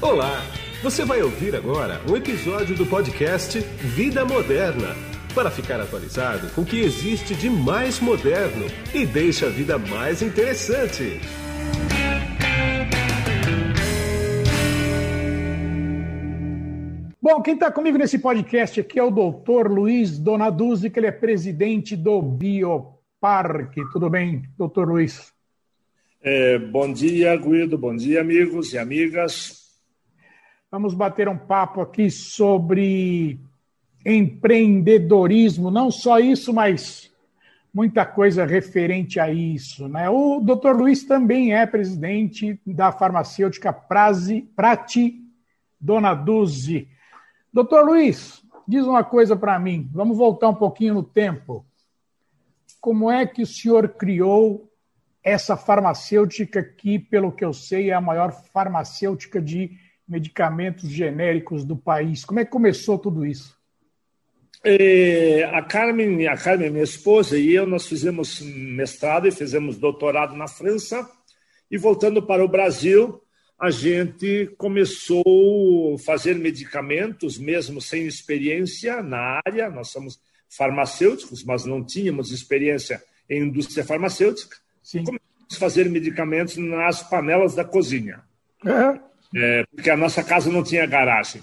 Olá! 0.00 0.44
Você 0.80 1.04
vai 1.04 1.20
ouvir 1.22 1.56
agora 1.56 2.00
um 2.08 2.16
episódio 2.16 2.76
do 2.76 2.86
podcast 2.86 3.58
Vida 3.58 4.24
Moderna 4.24 4.94
para 5.34 5.50
ficar 5.50 5.80
atualizado 5.80 6.48
com 6.54 6.60
o 6.60 6.64
que 6.64 6.78
existe 6.78 7.34
de 7.34 7.50
mais 7.50 7.98
moderno 7.98 8.64
e 8.94 9.04
deixa 9.04 9.46
a 9.46 9.50
vida 9.50 9.76
mais 9.76 10.22
interessante. 10.22 11.20
Bom, 17.20 17.42
quem 17.42 17.54
está 17.54 17.72
comigo 17.72 17.98
nesse 17.98 18.20
podcast 18.20 18.78
aqui 18.78 19.00
é 19.00 19.02
o 19.02 19.10
doutor 19.10 19.68
Luiz 19.68 20.16
Donaduzzi, 20.16 20.90
que 20.90 21.00
ele 21.00 21.08
é 21.08 21.12
presidente 21.12 21.96
do 21.96 22.22
Bioparque. 22.22 23.82
Tudo 23.92 24.08
bem, 24.08 24.44
doutor 24.56 24.88
Luiz? 24.88 25.32
É, 26.22 26.56
bom 26.56 26.92
dia, 26.92 27.34
Guido. 27.34 27.76
Bom 27.76 27.96
dia, 27.96 28.20
amigos 28.20 28.72
e 28.72 28.78
amigas. 28.78 29.67
Vamos 30.70 30.92
bater 30.92 31.30
um 31.30 31.38
papo 31.38 31.80
aqui 31.80 32.10
sobre 32.10 33.40
empreendedorismo, 34.04 35.70
não 35.70 35.90
só 35.90 36.18
isso, 36.18 36.52
mas 36.52 37.10
muita 37.72 38.04
coisa 38.04 38.44
referente 38.44 39.18
a 39.18 39.32
isso. 39.32 39.88
Né? 39.88 40.10
O 40.10 40.40
doutor 40.40 40.76
Luiz 40.76 41.04
também 41.04 41.54
é 41.54 41.64
presidente 41.64 42.60
da 42.66 42.92
farmacêutica 42.92 43.72
Prazi, 43.72 44.42
Prati 44.54 45.18
Donaduzzi. 45.80 46.86
Doutor 47.50 47.86
Luiz, 47.86 48.42
diz 48.66 48.84
uma 48.84 49.02
coisa 49.02 49.34
para 49.34 49.58
mim. 49.58 49.88
Vamos 49.90 50.18
voltar 50.18 50.50
um 50.50 50.54
pouquinho 50.54 50.92
no 50.92 51.02
tempo. 51.02 51.64
Como 52.78 53.10
é 53.10 53.26
que 53.26 53.40
o 53.40 53.46
senhor 53.46 53.88
criou 53.88 54.70
essa 55.24 55.56
farmacêutica 55.56 56.62
que, 56.62 56.98
pelo 56.98 57.32
que 57.32 57.44
eu 57.44 57.54
sei, 57.54 57.88
é 57.88 57.94
a 57.94 58.02
maior 58.02 58.32
farmacêutica 58.32 59.40
de 59.40 59.87
medicamentos 60.08 60.88
genéricos 60.88 61.64
do 61.64 61.76
país? 61.76 62.24
Como 62.24 62.40
é 62.40 62.44
que 62.44 62.50
começou 62.50 62.98
tudo 62.98 63.26
isso? 63.26 63.56
É, 64.64 65.44
a 65.44 65.62
Carmen, 65.62 66.26
a 66.26 66.36
Carmen, 66.36 66.70
minha 66.70 66.84
esposa, 66.84 67.38
e 67.38 67.52
eu, 67.52 67.66
nós 67.66 67.86
fizemos 67.86 68.40
mestrado 68.40 69.28
e 69.28 69.30
fizemos 69.30 69.78
doutorado 69.78 70.34
na 70.34 70.48
França. 70.48 71.08
E 71.70 71.76
voltando 71.76 72.22
para 72.22 72.44
o 72.44 72.48
Brasil, 72.48 73.22
a 73.58 73.70
gente 73.70 74.54
começou 74.56 75.94
a 75.94 75.98
fazer 75.98 76.34
medicamentos, 76.34 77.38
mesmo 77.38 77.80
sem 77.80 78.06
experiência 78.06 79.02
na 79.02 79.40
área. 79.46 79.70
Nós 79.70 79.88
somos 79.88 80.20
farmacêuticos, 80.48 81.44
mas 81.44 81.64
não 81.64 81.84
tínhamos 81.84 82.30
experiência 82.32 83.02
em 83.28 83.42
indústria 83.42 83.84
farmacêutica. 83.84 84.56
Sim. 84.82 85.04
Começamos 85.04 85.56
a 85.56 85.56
fazer 85.56 85.90
medicamentos 85.90 86.56
nas 86.56 87.02
panelas 87.02 87.54
da 87.54 87.64
cozinha, 87.64 88.22
é. 88.64 89.07
É, 89.34 89.64
porque 89.74 89.90
a 89.90 89.96
nossa 89.96 90.22
casa 90.22 90.50
não 90.50 90.62
tinha 90.62 90.86
garagem. 90.86 91.42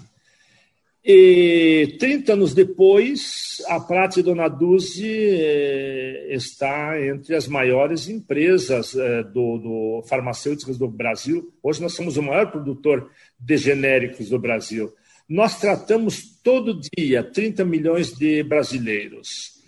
E 1.08 1.96
30 2.00 2.32
anos 2.32 2.52
depois, 2.52 3.62
a 3.68 3.78
Prate 3.78 4.22
Donaduzzi 4.22 5.06
eh, 5.08 6.34
está 6.34 7.00
entre 7.00 7.36
as 7.36 7.46
maiores 7.46 8.08
empresas 8.08 8.92
eh, 8.96 9.22
do, 9.22 9.56
do, 9.56 10.04
farmacêuticas 10.08 10.76
do 10.76 10.88
Brasil. 10.88 11.54
Hoje 11.62 11.80
nós 11.80 11.94
somos 11.94 12.16
o 12.16 12.22
maior 12.24 12.50
produtor 12.50 13.08
de 13.38 13.56
genéricos 13.56 14.30
do 14.30 14.38
Brasil. 14.40 14.92
Nós 15.28 15.60
tratamos 15.60 16.40
todo 16.42 16.80
dia 16.98 17.22
30 17.22 17.64
milhões 17.64 18.12
de 18.12 18.42
brasileiros 18.42 19.62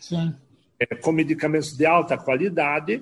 eh, 0.81 0.97
com 0.97 1.13
medicamentos 1.13 1.77
de 1.77 1.87
alta 1.87 2.19
qualidade. 2.19 3.01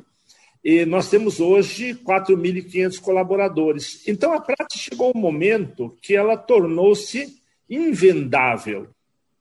E 0.64 0.84
nós 0.84 1.08
temos 1.08 1.40
hoje 1.40 1.94
4.500 1.94 3.00
colaboradores. 3.00 4.06
Então 4.06 4.32
a 4.32 4.40
Prate 4.40 4.78
chegou 4.78 5.12
um 5.14 5.20
momento 5.20 5.96
que 6.02 6.14
ela 6.14 6.36
tornou-se 6.36 7.36
invendável 7.68 8.88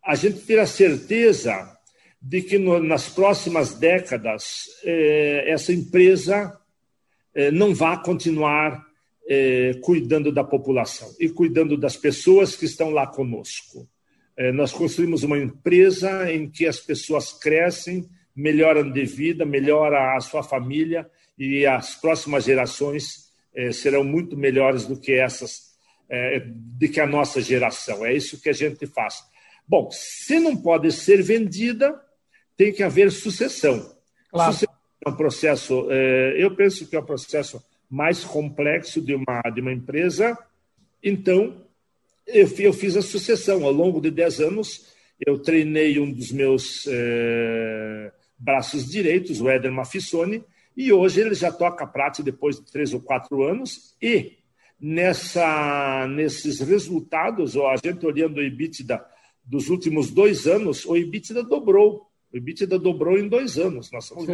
a 0.03 0.13
gente 0.13 0.39
ter 0.41 0.59
a 0.59 0.67
certeza 0.67 1.75
de 2.21 2.41
que 2.41 2.57
no, 2.57 2.79
nas 2.79 3.09
próximas 3.09 3.73
décadas 3.73 4.65
eh, 4.83 5.45
essa 5.47 5.73
empresa 5.73 6.55
eh, 7.33 7.49
não 7.51 7.73
vai 7.73 8.01
continuar 8.03 8.85
eh, 9.27 9.79
cuidando 9.81 10.31
da 10.31 10.43
população 10.43 11.11
e 11.19 11.27
cuidando 11.27 11.75
das 11.75 11.97
pessoas 11.97 12.55
que 12.55 12.65
estão 12.65 12.91
lá 12.91 13.07
conosco. 13.07 13.87
Eh, 14.37 14.51
nós 14.51 14.71
construímos 14.71 15.23
uma 15.23 15.37
empresa 15.37 16.31
em 16.31 16.49
que 16.49 16.67
as 16.67 16.79
pessoas 16.79 17.33
crescem, 17.33 18.07
melhoram 18.35 18.91
de 18.91 19.05
vida, 19.05 19.45
melhora 19.45 20.15
a 20.15 20.19
sua 20.19 20.43
família 20.43 21.09
e 21.37 21.65
as 21.65 21.95
próximas 21.95 22.43
gerações 22.43 23.29
eh, 23.55 23.71
serão 23.71 24.03
muito 24.03 24.35
melhores 24.37 24.85
do 24.85 24.99
que 24.99 25.13
essas 25.13 25.73
de 26.47 26.87
que 26.87 26.99
a 26.99 27.07
nossa 27.07 27.41
geração. 27.41 28.05
É 28.05 28.13
isso 28.13 28.39
que 28.39 28.47
a 28.47 28.53
gente 28.53 28.85
faz. 28.85 29.23
Bom, 29.67 29.89
se 29.91 30.39
não 30.39 30.55
pode 30.55 30.91
ser 30.91 31.23
vendida, 31.23 31.99
tem 32.55 32.71
que 32.71 32.83
haver 32.83 33.11
sucessão. 33.11 33.91
Claro. 34.29 34.53
Sucessão 34.53 34.75
é 35.05 35.09
um 35.09 35.15
processo, 35.15 35.87
é, 35.89 36.35
eu 36.37 36.55
penso 36.55 36.87
que 36.87 36.95
é 36.95 36.99
o 36.99 37.05
processo 37.05 37.63
mais 37.89 38.23
complexo 38.23 39.01
de 39.01 39.15
uma, 39.15 39.41
de 39.53 39.61
uma 39.61 39.71
empresa. 39.71 40.37
Então, 41.03 41.61
eu, 42.27 42.47
eu 42.59 42.73
fiz 42.73 42.95
a 42.95 43.01
sucessão. 43.01 43.63
Ao 43.63 43.71
longo 43.71 43.99
de 43.99 44.11
10 44.11 44.41
anos, 44.41 44.93
eu 45.25 45.39
treinei 45.39 45.99
um 45.99 46.11
dos 46.11 46.31
meus 46.31 46.85
é, 46.87 48.11
braços 48.37 48.89
direitos, 48.89 49.41
o 49.41 49.49
Éder 49.49 49.71
Mafissoni, 49.71 50.43
e 50.75 50.91
hoje 50.91 51.21
ele 51.21 51.33
já 51.33 51.51
toca 51.51 51.87
prata 51.87 52.21
depois 52.21 52.57
de 52.57 52.71
três 52.71 52.93
ou 52.93 52.99
quatro 52.99 53.43
anos, 53.43 53.95
e 54.01 54.37
nessa, 54.79 56.07
nesses 56.07 56.59
resultados, 56.59 57.55
ó, 57.55 57.71
a 57.71 57.77
gente 57.77 58.05
olhando 58.05 58.37
o 58.37 58.43
EBITDA 58.43 59.03
dos 59.43 59.69
últimos 59.69 60.11
dois 60.11 60.47
anos, 60.47 60.85
o 60.85 60.95
EBITDA 60.95 61.43
dobrou. 61.43 62.09
O 62.33 62.37
EBITDA 62.37 62.79
dobrou 62.79 63.17
em 63.17 63.27
dois 63.27 63.57
anos. 63.57 63.91
Nós 63.91 64.05
somos 64.05 64.27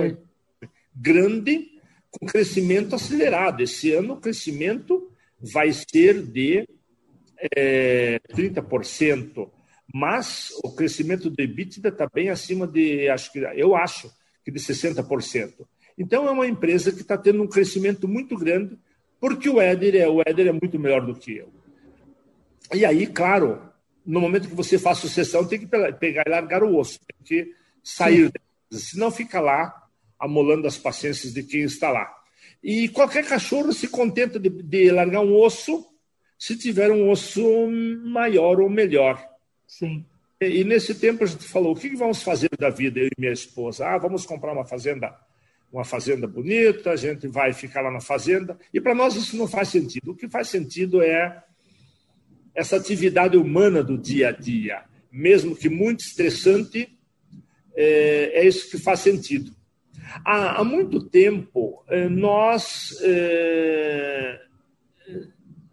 grande, 0.96 1.70
com 2.10 2.26
crescimento 2.26 2.96
acelerado. 2.96 3.62
Esse 3.62 3.92
ano 3.94 4.14
o 4.14 4.20
crescimento 4.20 5.12
vai 5.40 5.72
ser 5.74 6.22
de 6.22 6.68
é, 7.56 8.20
30%, 8.34 9.50
mas 9.94 10.52
o 10.64 10.72
crescimento 10.72 11.30
do 11.30 11.42
EBITDA 11.42 11.90
está 11.90 12.08
bem 12.08 12.30
acima 12.30 12.68
de, 12.68 13.10
acho 13.10 13.32
que, 13.32 13.40
eu 13.40 13.76
acho, 13.76 14.12
que 14.44 14.52
de 14.52 14.60
60%. 14.60 15.54
Então 15.98 16.28
é 16.28 16.32
uma 16.32 16.48
empresa 16.48 16.92
que 16.92 17.02
está 17.02 17.18
tendo 17.18 17.44
um 17.44 17.48
crescimento 17.48 18.08
muito 18.08 18.38
grande, 18.38 18.78
porque 19.20 19.50
o 19.50 19.62
Éder 19.62 19.96
é, 19.96 20.08
o 20.08 20.22
Éder 20.22 20.48
é 20.48 20.52
muito 20.52 20.80
melhor 20.80 21.06
do 21.06 21.16
que 21.16 21.38
eu. 21.38 21.50
E 22.74 22.86
aí, 22.86 23.06
claro, 23.06 23.62
no 24.06 24.20
momento 24.20 24.48
que 24.48 24.56
você 24.56 24.80
faz 24.80 24.98
sucessão, 24.98 25.46
tem 25.46 25.60
que 25.60 25.68
pegar 26.00 26.24
e 26.26 26.30
largar 26.30 26.64
o 26.64 26.78
osso, 26.78 27.00
tem 27.00 27.18
que 27.24 27.54
sair, 27.84 28.32
senão 28.72 29.12
fica 29.12 29.40
lá 29.40 29.88
amolando 30.20 30.68
as 30.68 30.78
paciências 30.78 31.34
de 31.34 31.44
quem 31.44 31.62
está 31.62 31.92
lá. 31.92 32.12
E 32.64 32.88
qualquer 32.90 33.26
cachorro 33.26 33.74
se 33.74 33.88
contenta 33.88 34.40
de, 34.40 34.50
de 34.50 34.92
largar 34.92 35.22
um 35.22 35.36
osso 35.36 35.86
se 36.38 36.58
tiver 36.58 36.92
um 36.92 37.10
osso 37.10 37.44
maior 38.06 38.60
ou 38.62 38.70
melhor. 38.70 39.24
Sim. 39.72 40.06
E, 40.42 40.62
e 40.62 40.64
nesse 40.66 40.94
tempo 40.94 41.24
a 41.24 41.28
gente 41.28 41.48
falou: 41.48 41.72
o 41.72 41.76
que 41.76 41.96
vamos 41.96 42.22
fazer 42.22 42.50
da 42.60 42.70
vida, 42.70 43.00
eu 43.00 43.08
e 43.08 43.12
minha 43.18 43.32
esposa? 43.32 43.88
Ah, 43.88 43.98
vamos 43.98 44.26
comprar 44.26 44.52
uma 44.52 44.66
fazenda 44.66 45.18
uma 45.72 45.86
fazenda 45.86 46.28
bonita, 46.28 46.92
a 46.92 46.98
gente 46.98 47.30
vai 47.30 47.54
ficar 47.54 47.80
lá 47.80 47.90
na 47.90 48.02
fazenda. 48.02 48.60
E 48.74 48.82
para 48.82 48.94
nós 48.94 49.16
isso 49.16 49.38
não 49.38 49.48
faz 49.48 49.70
sentido. 49.70 50.12
O 50.12 50.16
que 50.16 50.28
faz 50.28 50.50
sentido 50.50 51.02
é 51.02 51.42
essa 52.54 52.76
atividade 52.76 53.38
humana 53.38 53.82
do 53.82 53.98
dia 53.98 54.28
a 54.28 54.32
dia, 54.34 54.84
mesmo 55.10 55.56
que 55.56 55.70
muito 55.70 56.02
estressante, 56.02 56.94
é, 57.74 58.42
é 58.42 58.46
isso 58.46 58.70
que 58.70 58.78
faz 58.78 59.00
sentido. 59.00 59.56
Há, 60.26 60.60
há 60.60 60.64
muito 60.66 61.02
tempo, 61.08 61.86
é, 61.88 62.10
nós, 62.10 62.98
é, 63.02 64.42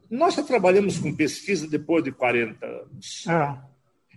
nós 0.09 0.35
já 0.35 0.45
trabalhamos 0.45 0.97
com 0.97 1.13
pesquisa 1.13 1.67
depois 1.67 2.05
de 2.05 2.13
40 2.13 2.65
anos. 2.65 3.25
Ah. 3.27 3.68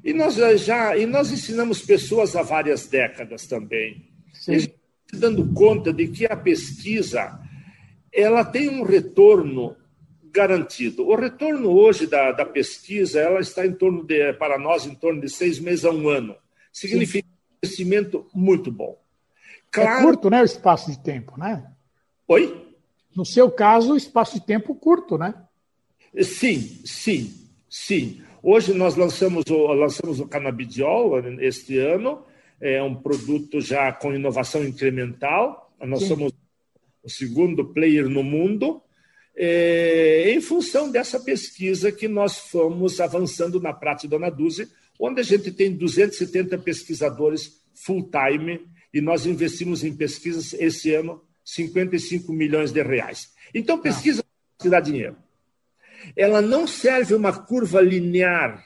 E 0.04 0.14
nós 0.14 0.36
já 0.36 0.98
e 0.98 1.06
nós 1.06 1.32
ensinamos 1.32 1.82
pessoas 1.82 2.36
há 2.36 2.42
várias 2.42 2.88
décadas 2.88 3.46
também. 3.46 4.10
Sim 4.34 4.68
dando 5.12 5.54
conta 5.54 5.92
de 5.92 6.08
que 6.08 6.26
a 6.26 6.36
pesquisa 6.36 7.40
ela 8.14 8.44
tem 8.44 8.70
um 8.70 8.84
retorno 8.84 9.76
garantido. 10.32 11.08
O 11.08 11.16
retorno 11.16 11.70
hoje 11.70 12.08
da, 12.08 12.32
da 12.32 12.46
pesquisa 12.46 13.20
ela 13.20 13.40
está 13.40 13.66
em 13.66 13.74
torno 13.74 14.04
de, 14.04 14.34
para 14.34 14.58
nós, 14.58 14.86
em 14.86 14.96
torno 14.96 15.22
de 15.22 15.30
seis 15.30 15.60
meses 15.60 15.84
a 15.84 15.92
um 15.92 16.08
ano. 16.08 16.36
Significa 16.72 17.28
Sim. 17.28 17.34
um 17.34 17.60
crescimento 17.60 18.28
muito 18.34 18.72
bom. 18.72 19.02
É 19.38 19.62
claro... 19.72 20.00
É 20.00 20.02
curto, 20.04 20.30
né, 20.30 20.42
o 20.42 20.46
espaço 20.46 20.90
de 20.90 21.00
tempo, 21.00 21.38
né? 21.38 21.70
Oi? 22.28 22.70
No 23.16 23.26
seu 23.26 23.52
caso, 23.52 23.94
o 23.94 23.98
espaço 23.98 24.40
de 24.40 24.46
tempo 24.46 24.74
curto, 24.74 25.18
né? 25.18 25.34
Sim, 26.22 26.82
sim, 26.86 27.34
sim. 27.70 28.22
Hoje 28.44 28.74
nós 28.74 28.96
lançamos 28.96 29.46
o, 29.50 29.68
lançamos 29.68 30.20
o 30.20 30.28
canabidiol 30.28 31.20
este 31.40 31.78
ano, 31.78 32.26
é 32.60 32.82
um 32.82 32.96
produto 32.96 33.62
já 33.62 33.92
com 33.92 34.14
inovação 34.14 34.64
incremental. 34.64 35.72
Nós 35.80 36.02
Sim. 36.02 36.08
somos 36.08 36.34
o 37.04 37.10
segundo 37.10 37.66
player 37.66 38.10
no 38.10 38.24
mundo. 38.24 38.82
é, 39.36 40.32
em 40.34 40.42
função 40.42 40.92
dessa 40.92 41.20
pesquisa 41.20 41.92
que 41.92 42.08
nós 42.08 42.38
fomos 42.38 43.00
avançando 43.00 43.62
na 43.62 43.72
Prate 43.74 44.08
Dona 44.08 44.30
Duze, 44.30 44.70
onde 45.00 45.22
a 45.22 45.24
gente 45.24 45.52
tem 45.52 45.76
270 45.76 46.58
pesquisadores 46.60 47.62
full-time 47.74 48.62
e 48.94 49.02
nós 49.02 49.26
investimos 49.26 49.84
em 49.84 49.96
pesquisas 49.96 50.54
esse 50.54 50.94
ano 50.94 51.22
55 51.46 52.32
milhões 52.34 52.72
de 52.72 52.82
reais. 52.82 53.32
Então, 53.54 53.80
pesquisa 53.80 54.24
ah. 54.64 54.70
dá 54.70 54.80
dinheiro. 54.80 55.16
Ela 56.16 56.42
não 56.42 56.68
serve 56.68 57.14
uma 57.14 57.34
curva 57.34 57.82
linear, 57.82 58.64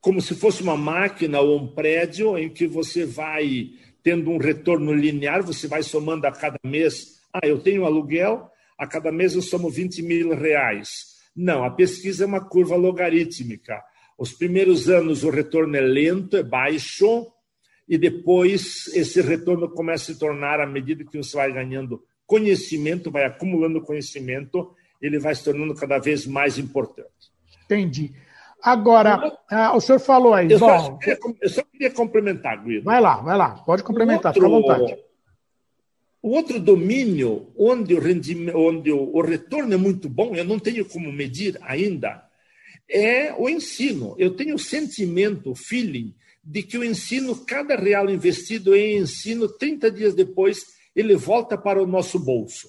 como 0.00 0.20
se 0.20 0.34
fosse 0.34 0.62
uma 0.62 0.76
máquina 0.76 1.40
ou 1.40 1.58
um 1.58 1.66
prédio 1.66 2.38
em 2.38 2.48
que 2.48 2.66
você 2.66 3.04
vai 3.04 3.70
tendo 4.02 4.30
um 4.30 4.38
retorno 4.38 4.92
linear, 4.92 5.42
você 5.42 5.66
vai 5.66 5.82
somando 5.82 6.26
a 6.26 6.32
cada 6.32 6.58
mês. 6.64 7.20
Ah, 7.32 7.46
eu 7.46 7.58
tenho 7.58 7.84
aluguel, 7.84 8.50
a 8.78 8.86
cada 8.86 9.10
mês 9.10 9.34
eu 9.34 9.42
somo 9.42 9.68
20 9.68 10.02
mil 10.02 10.34
reais. 10.34 11.18
Não, 11.34 11.64
a 11.64 11.70
pesquisa 11.70 12.24
é 12.24 12.26
uma 12.26 12.44
curva 12.44 12.76
logarítmica. 12.76 13.82
Os 14.16 14.32
primeiros 14.32 14.88
anos 14.88 15.24
o 15.24 15.30
retorno 15.30 15.76
é 15.76 15.80
lento, 15.80 16.36
é 16.36 16.42
baixo, 16.42 17.26
e 17.88 17.96
depois 17.96 18.86
esse 18.94 19.20
retorno 19.20 19.68
começa 19.70 20.10
a 20.10 20.14
se 20.14 20.20
tornar, 20.20 20.60
à 20.60 20.66
medida 20.66 21.04
que 21.04 21.16
você 21.16 21.36
vai 21.36 21.52
ganhando 21.52 22.02
conhecimento, 22.26 23.10
vai 23.10 23.24
acumulando 23.24 23.80
conhecimento, 23.80 24.74
ele 25.00 25.18
vai 25.18 25.34
se 25.34 25.44
tornando 25.44 25.74
cada 25.74 25.98
vez 25.98 26.26
mais 26.26 26.58
importante. 26.58 27.08
Entendi. 27.64 28.12
Agora, 28.62 29.38
ah, 29.50 29.76
o 29.76 29.80
senhor 29.80 29.98
falou 30.00 30.34
aí. 30.34 30.50
Eu, 30.50 30.58
bom, 30.58 30.66
só, 30.66 30.96
queria, 30.96 31.18
eu 31.40 31.48
só 31.48 31.62
queria 31.62 31.90
complementar, 31.90 32.62
Guido. 32.62 32.84
Vai 32.84 33.00
lá, 33.00 33.16
vai 33.16 33.36
lá, 33.36 33.50
pode 33.50 33.82
complementar, 33.82 34.34
fica 34.34 34.46
à 34.46 34.48
vontade. 34.48 34.96
O 36.20 36.30
outro 36.30 36.58
domínio 36.58 37.52
onde, 37.56 37.94
o, 37.94 38.00
onde 38.56 38.90
o 38.90 39.20
retorno 39.20 39.72
é 39.74 39.76
muito 39.76 40.08
bom, 40.08 40.34
eu 40.34 40.44
não 40.44 40.58
tenho 40.58 40.84
como 40.84 41.12
medir 41.12 41.56
ainda, 41.62 42.24
é 42.90 43.32
o 43.32 43.48
ensino. 43.48 44.16
Eu 44.18 44.34
tenho 44.34 44.56
o 44.56 44.58
sentimento, 44.58 45.52
o 45.52 45.54
feeling, 45.54 46.14
de 46.42 46.62
que 46.62 46.76
o 46.76 46.84
ensino, 46.84 47.36
cada 47.44 47.76
real 47.76 48.10
investido 48.10 48.74
em 48.74 48.96
ensino, 48.96 49.48
30 49.48 49.90
dias 49.90 50.14
depois, 50.14 50.64
ele 50.96 51.14
volta 51.14 51.56
para 51.56 51.80
o 51.80 51.86
nosso 51.86 52.18
bolso. 52.18 52.68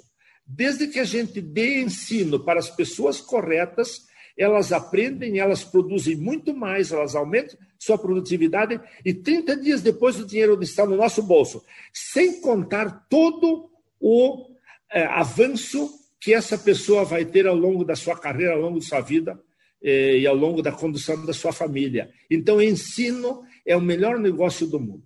Desde 0.52 0.88
que 0.88 1.00
a 1.00 1.04
gente 1.04 1.40
dê 1.40 1.80
ensino 1.80 2.40
para 2.40 2.60
as 2.60 2.72
pessoas 2.72 3.22
corretas, 3.22 4.08
elas 4.36 4.72
aprendem, 4.72 5.38
elas 5.38 5.64
produzem 5.64 6.16
muito 6.16 6.56
mais, 6.56 6.92
elas 6.92 7.16
aumentam 7.16 7.56
sua 7.78 8.00
produtividade 8.00 8.82
e 9.06 9.14
30 9.14 9.58
dias 9.58 9.82
depois 9.82 10.20
o 10.20 10.26
dinheiro 10.26 10.60
está 10.64 10.88
no 10.88 10.98
nosso 10.98 11.22
bolso, 11.22 11.64
sem 11.94 12.42
contar 12.42 13.06
todo 13.08 13.70
o 14.00 14.48
é, 14.92 15.04
avanço 15.06 15.88
que 16.20 16.34
essa 16.34 16.58
pessoa 16.58 17.06
vai 17.06 17.26
ter 17.26 17.46
ao 17.46 17.56
longo 17.56 17.86
da 17.86 17.96
sua 17.96 18.18
carreira, 18.18 18.54
ao 18.54 18.62
longo 18.62 18.80
da 18.80 18.86
sua 18.86 19.02
vida 19.02 19.40
é, 19.84 20.18
e 20.18 20.26
ao 20.26 20.36
longo 20.36 20.64
da 20.64 20.72
condução 20.72 21.24
da 21.26 21.34
sua 21.34 21.54
família. 21.54 22.10
Então, 22.30 22.60
ensino 22.60 23.44
é 23.64 23.78
o 23.78 23.82
melhor 23.82 24.18
negócio 24.18 24.66
do 24.66 24.80
mundo. 24.80 25.04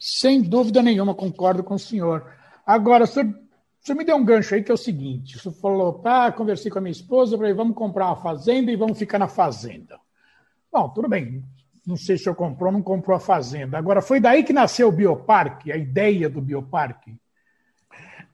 Sem 0.00 0.40
dúvida 0.40 0.82
nenhuma, 0.82 1.14
concordo 1.14 1.62
com 1.62 1.74
o 1.74 1.78
senhor. 1.78 2.26
Agora, 2.66 3.04
o 3.04 3.06
senhor 3.06 3.41
você 3.82 3.94
me 3.94 4.04
deu 4.04 4.16
um 4.16 4.24
gancho 4.24 4.54
aí 4.54 4.62
que 4.62 4.70
é 4.70 4.74
o 4.74 4.78
seguinte: 4.78 5.38
você 5.38 5.50
falou, 5.50 5.94
pá, 5.94 6.30
conversei 6.30 6.70
com 6.70 6.78
a 6.78 6.82
minha 6.82 6.92
esposa, 6.92 7.36
falei, 7.36 7.52
vamos 7.52 7.74
comprar 7.74 8.06
uma 8.06 8.16
fazenda 8.16 8.70
e 8.70 8.76
vamos 8.76 8.96
ficar 8.96 9.18
na 9.18 9.28
fazenda. 9.28 9.98
Bom, 10.72 10.88
tudo 10.90 11.08
bem. 11.08 11.42
Não 11.84 11.96
sei 11.96 12.16
se 12.16 12.28
eu 12.28 12.34
comprou 12.34 12.68
ou 12.68 12.72
não 12.72 12.82
comprou 12.82 13.16
a 13.16 13.20
fazenda. 13.20 13.76
Agora, 13.76 14.00
foi 14.00 14.20
daí 14.20 14.44
que 14.44 14.52
nasceu 14.52 14.88
o 14.88 14.92
Bioparque, 14.92 15.72
a 15.72 15.76
ideia 15.76 16.30
do 16.30 16.40
Bioparque? 16.40 17.16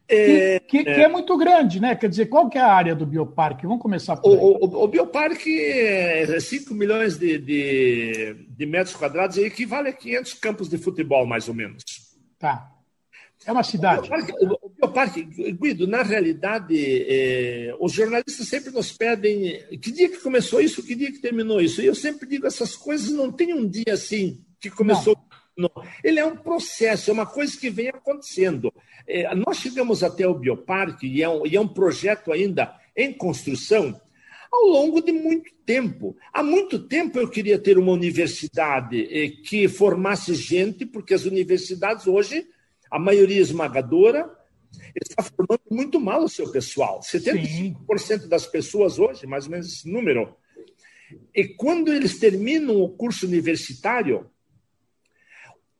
É, 0.06 0.60
que, 0.60 0.84
que, 0.84 0.90
é, 0.90 1.02
é, 1.02 1.08
muito 1.08 1.36
grande, 1.36 1.80
né? 1.80 1.94
Quer 1.94 2.08
dizer, 2.08 2.26
qual 2.26 2.48
que 2.48 2.56
é 2.56 2.60
a 2.60 2.72
área 2.72 2.94
do 2.94 3.06
Bioparque? 3.06 3.66
Vamos 3.66 3.82
começar 3.82 4.16
por 4.16 4.32
aí. 4.32 4.38
O, 4.38 4.64
o, 4.64 4.84
o 4.84 4.88
Bioparque 4.88 5.60
é 5.60 6.40
5 6.40 6.74
milhões 6.74 7.18
de, 7.18 7.38
de, 7.38 8.46
de 8.48 8.66
metros 8.66 8.96
quadrados 8.96 9.36
e 9.38 9.44
equivale 9.44 9.88
a 9.88 9.92
500 9.92 10.34
campos 10.34 10.68
de 10.68 10.78
futebol, 10.78 11.26
mais 11.26 11.48
ou 11.48 11.54
menos. 11.54 11.82
Tá. 12.38 12.70
É 13.46 13.52
uma 13.52 13.62
cidade. 13.62 14.00
O 14.00 14.02
Bioparque, 14.02 14.32
Guido, 15.60 15.88
na 15.88 16.02
realidade, 16.02 16.74
é, 16.76 17.74
os 17.80 17.92
jornalistas 17.92 18.46
sempre 18.46 18.70
nos 18.70 18.92
pedem 18.92 19.60
que 19.80 19.90
dia 19.90 20.08
que 20.08 20.18
começou 20.18 20.60
isso, 20.60 20.84
que 20.84 20.94
dia 20.94 21.10
que 21.10 21.18
terminou 21.18 21.60
isso. 21.60 21.82
E 21.82 21.86
eu 21.86 21.94
sempre 21.94 22.28
digo, 22.28 22.46
essas 22.46 22.76
coisas 22.76 23.10
não 23.10 23.32
tem 23.32 23.52
um 23.52 23.68
dia 23.68 23.94
assim 23.94 24.44
que 24.60 24.70
começou. 24.70 25.16
Não. 25.56 25.70
Ele 26.04 26.20
é 26.20 26.24
um 26.24 26.36
processo, 26.36 27.10
é 27.10 27.12
uma 27.12 27.26
coisa 27.26 27.58
que 27.58 27.68
vem 27.68 27.88
acontecendo. 27.88 28.72
É, 29.06 29.34
nós 29.34 29.56
chegamos 29.56 30.04
até 30.04 30.28
o 30.28 30.34
Bioparque, 30.34 31.08
e 31.08 31.22
é, 31.22 31.28
um, 31.28 31.44
e 31.44 31.56
é 31.56 31.60
um 31.60 31.66
projeto 31.66 32.32
ainda 32.32 32.72
em 32.96 33.12
construção, 33.12 34.00
ao 34.52 34.62
longo 34.66 35.00
de 35.00 35.10
muito 35.10 35.50
tempo. 35.66 36.16
Há 36.32 36.42
muito 36.44 36.78
tempo 36.78 37.18
eu 37.18 37.28
queria 37.28 37.58
ter 37.58 37.76
uma 37.76 37.92
universidade 37.92 39.08
é, 39.10 39.28
que 39.28 39.66
formasse 39.66 40.32
gente, 40.34 40.86
porque 40.86 41.14
as 41.14 41.24
universidades 41.24 42.06
hoje 42.06 42.46
a 42.90 42.98
maioria 42.98 43.40
esmagadora 43.40 44.37
está 45.02 45.22
formando 45.22 45.62
muito 45.70 46.00
mal 46.00 46.24
o 46.24 46.28
seu 46.28 46.50
pessoal. 46.50 47.00
75% 47.00 47.98
Sim. 47.98 48.28
das 48.28 48.46
pessoas 48.46 48.98
hoje, 48.98 49.26
mais 49.26 49.44
ou 49.44 49.50
menos 49.50 49.66
esse 49.66 49.90
número, 49.90 50.34
e 51.34 51.44
quando 51.44 51.92
eles 51.92 52.18
terminam 52.18 52.80
o 52.82 52.88
curso 52.88 53.26
universitário, 53.26 54.30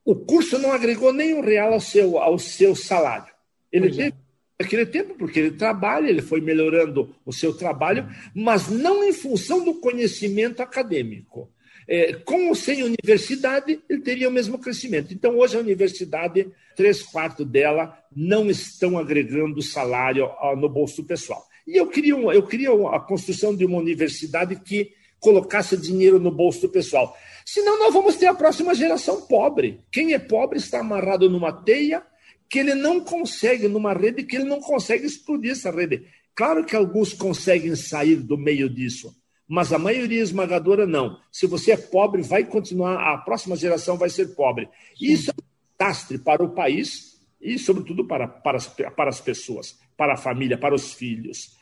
o 0.05 0.15
curso 0.17 0.59
não 0.59 0.73
agregou 0.73 1.13
nenhum 1.13 1.41
real 1.41 1.75
ao 1.75 1.81
seu, 1.81 2.19
ao 2.19 2.39
seu 2.39 2.75
salário. 2.75 3.33
Ele 3.71 3.89
pois 3.89 3.99
é. 3.99 4.03
teve 4.05 4.17
é. 4.59 4.65
aquele 4.65 4.87
tempo, 4.87 5.15
porque 5.17 5.39
ele 5.39 5.51
trabalha, 5.53 6.09
ele 6.09 6.23
foi 6.23 6.41
melhorando 6.41 7.15
o 7.27 7.33
seu 7.33 7.53
trabalho, 7.53 8.09
mas 8.35 8.69
não 8.69 9.05
em 9.05 9.13
função 9.13 9.65
do 9.65 9.75
conhecimento 9.75 10.61
acadêmico. 10.61 11.53
É, 11.89 12.13
com 12.13 12.49
ou 12.49 12.55
sem 12.55 12.83
universidade, 12.83 13.81
ele 13.89 14.03
teria 14.03 14.29
o 14.29 14.33
mesmo 14.33 14.59
crescimento. 14.59 15.15
Então, 15.15 15.39
hoje, 15.39 15.57
a 15.57 15.61
universidade, 15.61 16.47
três 16.77 17.03
quartos 17.03 17.47
dela 17.47 17.99
não 18.15 18.51
estão 18.51 18.99
agregando 18.99 19.63
salário 19.63 20.29
no 20.59 20.69
bolso 20.69 21.03
pessoal. 21.05 21.43
E 21.67 21.77
eu 21.77 21.87
queria, 21.87 22.15
eu 22.15 22.47
queria 22.47 22.71
a 22.91 23.01
construção 23.01 23.57
de 23.57 23.65
uma 23.65 23.79
universidade 23.79 24.57
que 24.57 24.93
colocasse 25.19 25.77
dinheiro 25.77 26.19
no 26.21 26.31
bolso 26.31 26.63
do 26.63 26.69
pessoal. 26.69 27.17
Senão, 27.45 27.79
nós 27.79 27.95
vamos 27.95 28.17
ter 28.17 28.27
a 28.27 28.35
próxima 28.35 28.75
geração 28.75 29.23
pobre. 29.23 29.81
Quem 29.91 30.13
é 30.13 30.19
pobre 30.19 30.59
está 30.59 30.81
amarrado 30.81 31.31
numa 31.31 31.53
teia 31.53 32.03
que 32.49 32.59
ele 32.59 32.75
não 32.75 33.01
consegue, 33.01 33.69
numa 33.69 33.93
rede 33.93 34.23
que 34.23 34.37
ele 34.37 34.45
não 34.45 34.61
consegue 34.61 35.07
explodir 35.07 35.53
essa 35.53 35.71
rede. 35.71 36.07
Claro 36.35 36.65
que 36.65 36.77
alguns 36.77 37.13
conseguem 37.13 37.75
sair 37.75 38.17
do 38.17 38.39
meio 38.39 38.69
disso, 38.71 39.15
mas 39.49 39.73
a 39.73 39.79
maioria 39.79 40.21
esmagadora 40.21 40.87
não. 40.87 41.19
Se 41.33 41.47
você 41.47 41.73
é 41.73 41.77
pobre, 41.77 42.21
vai 42.21 42.45
continuar, 42.45 43.15
a 43.15 43.17
próxima 43.17 43.57
geração 43.57 43.97
vai 43.97 44.11
ser 44.11 44.35
pobre. 44.35 44.69
Isso 45.01 45.31
é 45.31 45.35
um 45.35 45.47
desastre 45.79 46.19
para 46.19 46.45
o 46.45 46.51
país 46.51 47.19
e, 47.41 47.59
sobretudo, 47.59 48.07
para, 48.07 48.29
para, 48.29 48.59
as, 48.59 48.67
para 48.67 49.09
as 49.09 49.21
pessoas, 49.21 49.79
para 49.97 50.13
a 50.13 50.19
família, 50.19 50.59
para 50.59 50.75
os 50.75 50.93
filhos. 50.93 51.57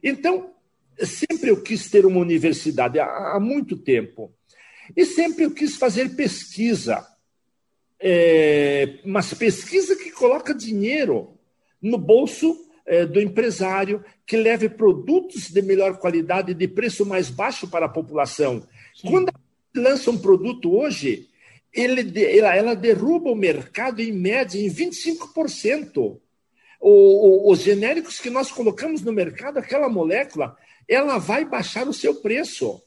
Então, 0.00 0.52
sempre 0.98 1.50
eu 1.50 1.60
quis 1.60 1.90
ter 1.90 2.06
uma 2.06 2.20
universidade, 2.20 3.00
há, 3.00 3.34
há 3.34 3.40
muito 3.40 3.76
tempo. 3.76 4.32
E 4.96 5.04
sempre 5.04 5.44
eu 5.44 5.50
quis 5.50 5.76
fazer 5.76 6.14
pesquisa. 6.14 7.04
É, 7.98 9.00
mas 9.04 9.34
pesquisa 9.34 9.96
que 9.96 10.12
coloca 10.12 10.54
dinheiro 10.54 11.38
no 11.80 11.98
bolso 11.98 12.56
do 13.10 13.20
empresário, 13.20 14.04
que 14.26 14.36
leve 14.36 14.68
produtos 14.68 15.50
de 15.50 15.62
melhor 15.62 15.98
qualidade, 15.98 16.54
de 16.54 16.68
preço 16.68 17.06
mais 17.06 17.30
baixo 17.30 17.68
para 17.68 17.86
a 17.86 17.88
população. 17.88 18.62
Sim. 18.94 19.08
Quando 19.08 19.32
lança 19.74 20.10
um 20.10 20.18
produto 20.18 20.74
hoje, 20.74 21.28
ele, 21.72 22.12
ela, 22.24 22.54
ela 22.54 22.74
derruba 22.74 23.30
o 23.30 23.36
mercado 23.36 24.00
em 24.00 24.12
média 24.12 24.60
em 24.60 24.68
25%. 24.68 26.18
O, 26.80 26.90
o, 26.90 27.52
os 27.52 27.60
genéricos 27.60 28.18
que 28.18 28.28
nós 28.28 28.50
colocamos 28.50 29.02
no 29.02 29.12
mercado, 29.12 29.58
aquela 29.58 29.88
molécula, 29.88 30.56
ela 30.88 31.18
vai 31.18 31.44
baixar 31.44 31.88
o 31.88 31.92
seu 31.92 32.16
preço. 32.16 32.82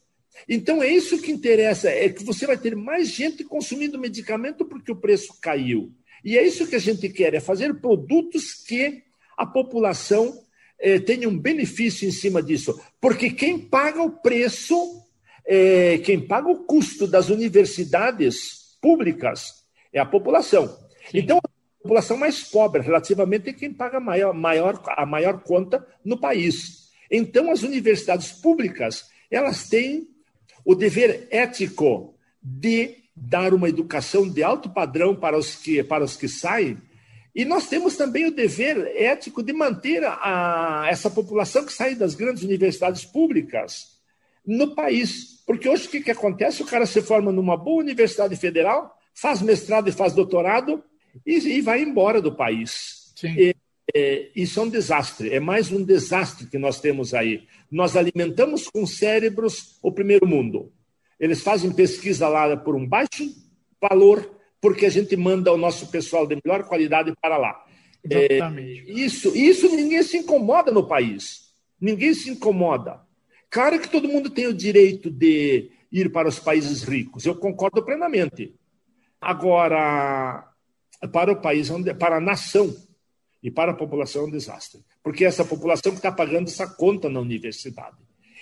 Então 0.47 0.83
é 0.83 0.89
isso 0.89 1.21
que 1.21 1.31
interessa, 1.31 1.89
é 1.89 2.09
que 2.09 2.23
você 2.23 2.45
vai 2.45 2.57
ter 2.57 2.75
mais 2.75 3.07
gente 3.07 3.43
consumindo 3.43 3.97
medicamento 3.97 4.65
porque 4.65 4.91
o 4.91 4.95
preço 4.95 5.39
caiu. 5.41 5.91
E 6.23 6.37
é 6.37 6.45
isso 6.45 6.67
que 6.67 6.75
a 6.75 6.79
gente 6.79 7.07
quer, 7.07 7.33
é 7.33 7.39
fazer 7.39 7.73
produtos 7.75 8.53
que 8.53 9.03
a 9.37 9.45
população 9.45 10.33
eh, 10.79 10.99
tenha 10.99 11.27
um 11.27 11.37
benefício 11.37 12.07
em 12.07 12.11
cima 12.11 12.41
disso. 12.41 12.79
Porque 12.99 13.29
quem 13.29 13.59
paga 13.59 14.01
o 14.01 14.11
preço, 14.11 15.01
eh, 15.45 15.99
quem 16.03 16.19
paga 16.19 16.49
o 16.49 16.65
custo 16.65 17.07
das 17.07 17.29
universidades 17.29 18.77
públicas 18.81 19.65
é 19.91 19.99
a 19.99 20.05
população. 20.05 20.67
Sim. 20.67 21.19
Então, 21.19 21.37
a 21.37 21.81
população 21.81 22.17
mais 22.17 22.43
pobre, 22.43 22.81
relativamente, 22.81 23.49
é 23.49 23.53
quem 23.53 23.73
paga 23.73 23.97
a 23.97 24.01
maior, 24.01 24.33
maior, 24.33 24.81
a 24.87 25.05
maior 25.05 25.41
conta 25.41 25.85
no 26.03 26.17
país. 26.17 26.89
Então, 27.09 27.51
as 27.51 27.63
universidades 27.63 28.31
públicas, 28.31 29.05
elas 29.29 29.69
têm 29.69 30.07
o 30.63 30.75
dever 30.75 31.27
ético 31.29 32.15
de 32.41 33.05
dar 33.15 33.53
uma 33.53 33.69
educação 33.69 34.29
de 34.29 34.43
alto 34.43 34.69
padrão 34.69 35.15
para 35.15 35.37
os 35.37 35.55
que, 35.55 35.83
para 35.83 36.03
os 36.03 36.17
que 36.17 36.27
saem, 36.27 36.77
E 37.35 37.43
nós 37.43 37.67
temos 37.67 37.97
também 37.97 38.25
o 38.25 38.31
dever 38.31 38.77
ético 38.95 39.43
de 39.43 39.51
manter 39.51 40.01
a, 40.05 40.87
essa 40.89 41.09
população 41.09 41.65
que 41.65 41.73
sai 41.73 41.93
das 41.93 42.15
grandes 42.15 42.43
universidades 42.43 43.03
públicas 43.03 43.99
no 44.47 44.73
país. 44.73 45.43
Porque 45.45 45.67
hoje 45.67 45.87
o 45.87 45.89
que, 45.91 45.99
que 45.99 46.11
acontece? 46.11 46.63
O 46.63 46.65
cara 46.65 46.85
se 46.85 47.01
forma 47.01 47.33
numa 47.33 47.57
boa 47.57 47.81
universidade 47.81 48.37
federal, 48.37 48.97
faz 49.13 49.41
mestrado 49.41 49.89
e 49.89 49.91
faz 49.91 50.13
doutorado 50.13 50.81
e, 51.25 51.35
e 51.35 51.61
vai 51.61 51.81
embora 51.81 52.21
do 52.21 52.33
país. 52.33 53.13
E, 53.23 53.53
é, 53.93 54.29
isso 54.35 54.59
é 54.59 54.63
um 54.63 54.69
desastre, 54.69 55.33
é 55.33 55.39
mais 55.39 55.71
um 55.71 55.83
desastre 55.83 56.47
que 56.47 56.57
nós 56.57 56.79
temos 56.79 57.13
aí. 57.13 57.43
Nós 57.69 57.97
alimentamos 57.97 58.69
com 58.69 58.85
cérebros 58.85 59.77
o 59.83 59.91
primeiro 59.91 60.25
mundo. 60.25 60.71
Eles 61.19 61.41
fazem 61.41 61.71
pesquisa 61.71 62.27
lá 62.27 62.55
por 62.57 62.75
um 62.75 62.87
baixo 62.87 63.29
valor, 63.81 64.37
porque 64.61 64.85
a 64.85 64.89
gente 64.89 65.15
manda 65.15 65.51
o 65.51 65.57
nosso 65.57 65.87
pessoal 65.87 66.25
de 66.25 66.37
melhor 66.43 66.63
qualidade 66.63 67.13
para 67.21 67.37
lá. 67.37 67.65
Exatamente. 68.03 68.91
É, 68.91 68.93
isso, 68.93 69.35
isso 69.35 69.75
ninguém 69.75 70.03
se 70.03 70.17
incomoda 70.17 70.71
no 70.71 70.87
país. 70.87 71.53
Ninguém 71.79 72.13
se 72.13 72.29
incomoda. 72.29 73.01
Claro 73.49 73.79
que 73.79 73.89
todo 73.89 74.07
mundo 74.07 74.29
tem 74.29 74.47
o 74.47 74.53
direito 74.53 75.09
de 75.09 75.71
ir 75.91 76.11
para 76.11 76.27
os 76.27 76.39
países 76.39 76.83
ricos, 76.83 77.25
eu 77.25 77.35
concordo 77.35 77.83
plenamente. 77.83 78.53
Agora, 79.21 80.45
para 81.11 81.31
o 81.31 81.41
país, 81.41 81.69
para 81.97 82.17
a 82.17 82.21
nação 82.21 82.75
e 83.41 83.49
para 83.49 83.71
a 83.71 83.75
população 83.75 84.23
é 84.23 84.25
um 84.25 84.31
desastre, 84.31 84.81
porque 85.01 85.23
é 85.23 85.27
essa 85.27 85.45
população 85.45 85.91
que 85.93 85.99
está 85.99 86.11
pagando 86.11 86.49
essa 86.49 86.67
conta 86.67 87.09
na 87.09 87.19
universidade. 87.19 87.95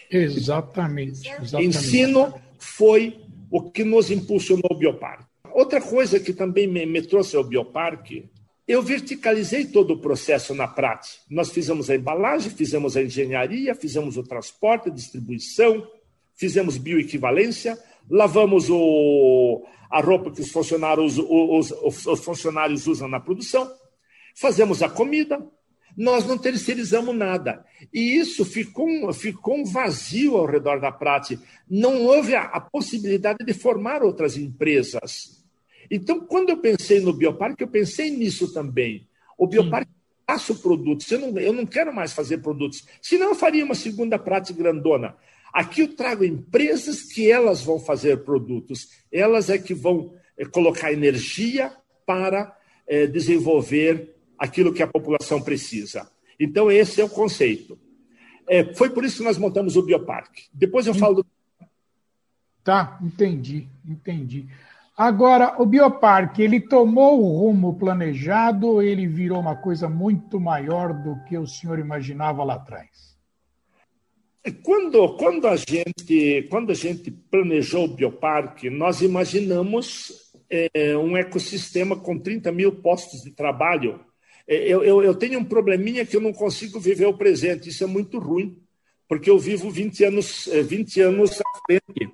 Exatamente, 0.10 1.30
exatamente. 1.30 1.78
Ensino 1.78 2.34
foi 2.58 3.22
o 3.52 3.70
que 3.70 3.84
nos 3.84 4.10
impulsionou 4.10 4.72
o 4.72 4.78
Bioparque. 4.78 5.26
Outra 5.54 5.80
coisa 5.80 6.20
que 6.20 6.34
também 6.34 6.68
me, 6.68 6.86
me 6.86 7.02
trouxe 7.02 7.36
ao 7.36 7.44
Bioparque, 7.44 8.30
eu 8.68 8.82
verticalizei 8.82 9.66
todo 9.66 9.94
o 9.94 10.00
processo 10.00 10.56
na 10.56 10.68
prática. 10.68 11.22
Nós 11.30 11.52
fizemos 11.52 11.90
a 11.90 11.96
embalagem, 11.96 12.50
fizemos 12.50 12.96
a 12.96 13.04
engenharia, 13.04 13.76
fizemos 13.76 14.18
o 14.18 14.24
transporte, 14.24 14.90
distribuição, 14.90 15.86
fizemos 16.34 16.78
bioequivalência, 16.78 17.78
lavamos 18.10 18.70
o, 18.70 19.66
a 19.92 20.00
roupa 20.00 20.32
que 20.32 20.42
os 20.42 20.50
funcionários, 20.50 21.18
os, 21.20 21.72
os, 21.72 22.06
os 22.08 22.20
funcionários 22.24 22.88
usam 22.88 23.08
na 23.08 23.20
produção, 23.20 23.70
fazemos 24.36 24.82
a 24.82 24.90
comida, 24.90 25.46
nós 25.96 26.26
não 26.26 26.38
terceirizamos 26.38 27.16
nada. 27.16 27.64
E 27.94 28.18
isso 28.18 28.44
ficou, 28.44 29.14
ficou 29.14 29.58
um 29.58 29.66
vazio 29.66 30.38
ao 30.38 30.46
redor 30.46 30.80
da 30.80 30.92
prática. 30.92 31.44
Não 31.70 32.04
houve 32.06 32.34
a, 32.34 32.44
a 32.44 32.60
possibilidade 32.60 33.46
de 33.46 33.54
formar 33.54 34.02
outras 34.02 34.36
empresas. 34.36 35.43
Então, 35.96 36.22
quando 36.22 36.50
eu 36.50 36.58
pensei 36.58 37.00
no 37.00 37.14
Bioparque, 37.14 37.62
eu 37.62 37.68
pensei 37.68 38.10
nisso 38.10 38.52
também. 38.52 39.08
O 39.38 39.46
Bioparque 39.46 39.92
faço 40.26 40.56
produtos, 40.56 41.12
eu 41.12 41.20
não, 41.20 41.38
eu 41.38 41.54
não 41.54 41.68
quero 41.68 41.94
mais 41.94 42.14
fazer 42.14 42.40
produtos. 42.40 42.84
Senão 43.00 43.28
eu 43.28 43.36
faria 43.36 43.64
uma 43.64 43.76
segunda 43.76 44.18
prática 44.18 44.58
grandona. 44.58 45.16
Aqui 45.54 45.82
eu 45.82 45.96
trago 45.96 46.26
empresas 46.26 47.04
que 47.04 47.30
elas 47.30 47.62
vão 47.62 47.80
fazer 47.80 48.24
produtos, 48.24 48.88
elas 49.12 49.52
é 49.52 49.60
que 49.60 49.76
vão 49.76 50.16
é, 50.36 50.44
colocar 50.46 50.92
energia 50.92 51.72
para 52.08 52.58
é, 52.88 53.06
desenvolver 53.06 54.16
aquilo 54.36 54.74
que 54.74 54.82
a 54.82 54.88
população 54.88 55.44
precisa. 55.44 56.10
Então, 56.40 56.72
esse 56.72 57.02
é 57.02 57.04
o 57.06 57.10
conceito. 57.10 57.78
É, 58.48 58.74
foi 58.74 58.90
por 58.90 59.06
isso 59.06 59.18
que 59.18 59.24
nós 59.24 59.38
montamos 59.38 59.76
o 59.76 59.84
Bioparque. 59.84 60.46
Depois 60.52 60.88
eu 60.88 60.96
falo 60.96 61.22
do. 61.22 61.26
Tá, 62.64 62.98
entendi, 63.00 63.68
entendi. 63.88 64.48
Agora, 64.96 65.56
o 65.60 65.66
Bioparque, 65.66 66.44
ele 66.44 66.60
tomou 66.60 67.20
o 67.20 67.38
rumo 67.40 67.80
planejado 67.80 68.80
ele 68.80 69.08
virou 69.08 69.40
uma 69.40 69.56
coisa 69.56 69.90
muito 69.90 70.40
maior 70.40 70.94
do 70.94 71.24
que 71.24 71.36
o 71.36 71.48
senhor 71.48 71.80
imaginava 71.80 72.44
lá 72.44 72.56
atrás? 72.56 73.18
Quando, 74.62 75.16
quando, 75.16 75.48
a, 75.48 75.56
gente, 75.56 76.48
quando 76.50 76.72
a 76.72 76.76
gente 76.76 77.10
planejou 77.10 77.86
o 77.86 77.96
Bioparque, 77.96 78.70
nós 78.70 79.02
imaginamos 79.02 80.34
é, 80.50 80.96
um 80.96 81.18
ecossistema 81.18 81.96
com 81.96 82.20
30 82.20 82.52
mil 82.52 82.74
postos 82.74 83.24
de 83.24 83.32
trabalho. 83.32 84.00
É, 84.48 84.58
eu, 84.68 84.84
eu, 84.84 85.02
eu 85.02 85.16
tenho 85.16 85.40
um 85.40 85.46
probleminha 85.46 86.06
que 86.06 86.16
eu 86.16 86.22
não 86.22 86.34
consigo 86.34 86.80
viver 86.80 87.06
o 87.06 87.18
presente, 87.18 87.70
isso 87.70 87.84
é 87.84 87.88
muito 87.88 88.20
ruim, 88.20 88.58
porque 89.08 89.30
eu 89.30 89.40
vivo 89.40 89.72
20 89.72 90.04
anos, 90.04 90.48
20 90.66 91.02
é, 91.02 91.04
anos 91.06 91.42
à 91.42 91.60
frente. 91.66 92.14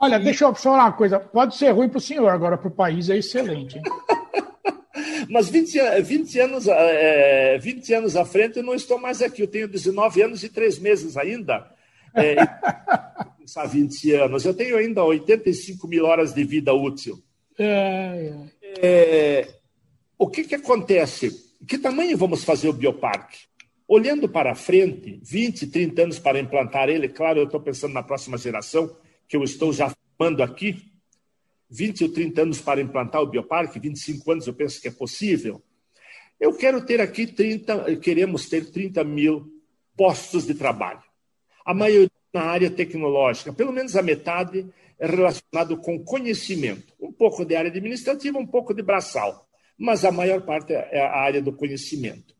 Olha, 0.00 0.18
deixa 0.18 0.44
eu 0.44 0.54
falar 0.54 0.84
uma 0.84 0.92
coisa. 0.92 1.18
Pode 1.18 1.56
ser 1.56 1.70
ruim 1.70 1.88
para 1.88 1.98
o 1.98 2.00
senhor, 2.00 2.28
agora 2.28 2.56
para 2.56 2.68
o 2.68 2.70
país 2.70 3.08
é 3.08 3.16
excelente. 3.16 3.80
Mas 5.28 5.48
20, 5.48 6.02
20, 6.02 6.38
anos, 6.40 6.68
é, 6.68 7.58
20 7.58 7.94
anos 7.94 8.16
à 8.16 8.24
frente 8.24 8.58
eu 8.58 8.62
não 8.62 8.74
estou 8.74 8.98
mais 8.98 9.22
aqui. 9.22 9.42
Eu 9.42 9.48
tenho 9.48 9.68
19 9.68 10.22
anos 10.22 10.42
e 10.42 10.48
3 10.48 10.78
meses 10.78 11.16
ainda. 11.16 11.66
É, 12.14 12.36
20 13.68 14.12
anos. 14.12 14.44
Eu 14.44 14.54
tenho 14.54 14.76
ainda 14.76 15.04
85 15.04 15.86
mil 15.88 16.04
horas 16.04 16.32
de 16.34 16.44
vida 16.44 16.72
útil. 16.72 17.18
É, 17.58 18.32
é. 18.62 18.78
é, 18.82 19.48
o 20.18 20.28
que, 20.28 20.44
que 20.44 20.54
acontece? 20.54 21.30
Que 21.66 21.78
tamanho 21.78 22.16
vamos 22.16 22.44
fazer 22.44 22.68
o 22.68 22.72
bioparque? 22.72 23.38
Olhando 23.86 24.28
para 24.28 24.54
frente, 24.54 25.20
20, 25.22 25.66
30 25.66 26.02
anos 26.02 26.18
para 26.18 26.38
implantar 26.38 26.88
ele, 26.88 27.08
claro, 27.08 27.40
eu 27.40 27.44
estou 27.44 27.60
pensando 27.60 27.92
na 27.92 28.02
próxima 28.02 28.38
geração, 28.38 28.96
que 29.30 29.36
eu 29.36 29.44
estou 29.44 29.72
já 29.72 29.94
formando 30.18 30.42
aqui, 30.42 30.90
20 31.70 32.02
ou 32.02 32.12
30 32.12 32.42
anos 32.42 32.60
para 32.60 32.80
implantar 32.80 33.22
o 33.22 33.26
bioparque, 33.26 33.78
25 33.78 34.32
anos 34.32 34.46
eu 34.48 34.52
penso 34.52 34.82
que 34.82 34.88
é 34.88 34.90
possível. 34.90 35.62
Eu 36.40 36.52
quero 36.52 36.84
ter 36.84 37.00
aqui 37.00 37.28
30, 37.28 37.96
queremos 37.98 38.48
ter 38.48 38.72
30 38.72 39.04
mil 39.04 39.46
postos 39.96 40.48
de 40.48 40.54
trabalho. 40.54 41.02
A 41.64 41.72
maioria 41.72 42.10
na 42.34 42.42
área 42.42 42.68
tecnológica, 42.68 43.52
pelo 43.52 43.72
menos 43.72 43.94
a 43.94 44.02
metade 44.02 44.66
é 44.98 45.06
relacionado 45.06 45.76
com 45.76 46.02
conhecimento. 46.02 46.92
Um 47.00 47.12
pouco 47.12 47.44
de 47.44 47.54
área 47.54 47.70
administrativa, 47.70 48.36
um 48.36 48.46
pouco 48.46 48.74
de 48.74 48.82
braçal, 48.82 49.48
mas 49.78 50.04
a 50.04 50.10
maior 50.10 50.42
parte 50.42 50.72
é 50.72 51.00
a 51.00 51.20
área 51.20 51.40
do 51.40 51.52
conhecimento. 51.52 52.34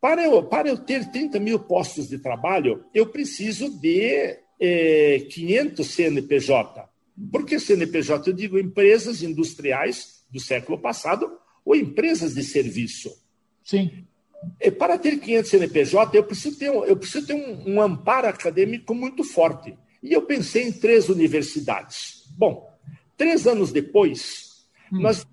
Para 0.00 0.24
eu, 0.24 0.42
para 0.42 0.68
eu 0.68 0.78
ter 0.78 1.10
30 1.10 1.38
mil 1.38 1.58
postos 1.58 2.08
de 2.08 2.18
trabalho, 2.18 2.86
eu 2.94 3.08
preciso 3.08 3.68
de 3.78 4.47
é, 4.60 5.26
500 5.30 5.86
CNPJ. 5.86 6.88
Por 7.30 7.44
que 7.44 7.58
CNPJ? 7.58 8.30
Eu 8.30 8.34
digo 8.34 8.58
empresas 8.58 9.22
industriais 9.22 10.22
do 10.30 10.40
século 10.40 10.78
passado 10.78 11.30
ou 11.64 11.74
empresas 11.74 12.34
de 12.34 12.42
serviço. 12.42 13.10
Sim. 13.64 14.04
E 14.60 14.70
para 14.70 14.96
ter 14.98 15.18
500 15.18 15.50
CNPJ, 15.50 16.18
eu 16.18 16.24
preciso 16.24 16.58
ter, 16.58 16.70
um, 16.70 16.84
eu 16.84 16.96
preciso 16.96 17.26
ter 17.26 17.34
um, 17.34 17.74
um 17.74 17.82
amparo 17.82 18.28
acadêmico 18.28 18.94
muito 18.94 19.24
forte. 19.24 19.76
E 20.02 20.12
eu 20.12 20.22
pensei 20.22 20.64
em 20.64 20.72
três 20.72 21.08
universidades. 21.08 22.24
Bom, 22.36 22.72
três 23.16 23.46
anos 23.46 23.72
depois, 23.72 24.64
hum. 24.92 25.00
nós 25.00 25.26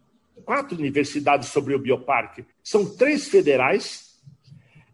quatro 0.43 0.77
universidades 0.77 1.49
sobre 1.49 1.73
o 1.73 1.79
bioparque. 1.79 2.45
São 2.63 2.85
três 2.85 3.27
federais 3.27 4.04
é, 4.04 4.04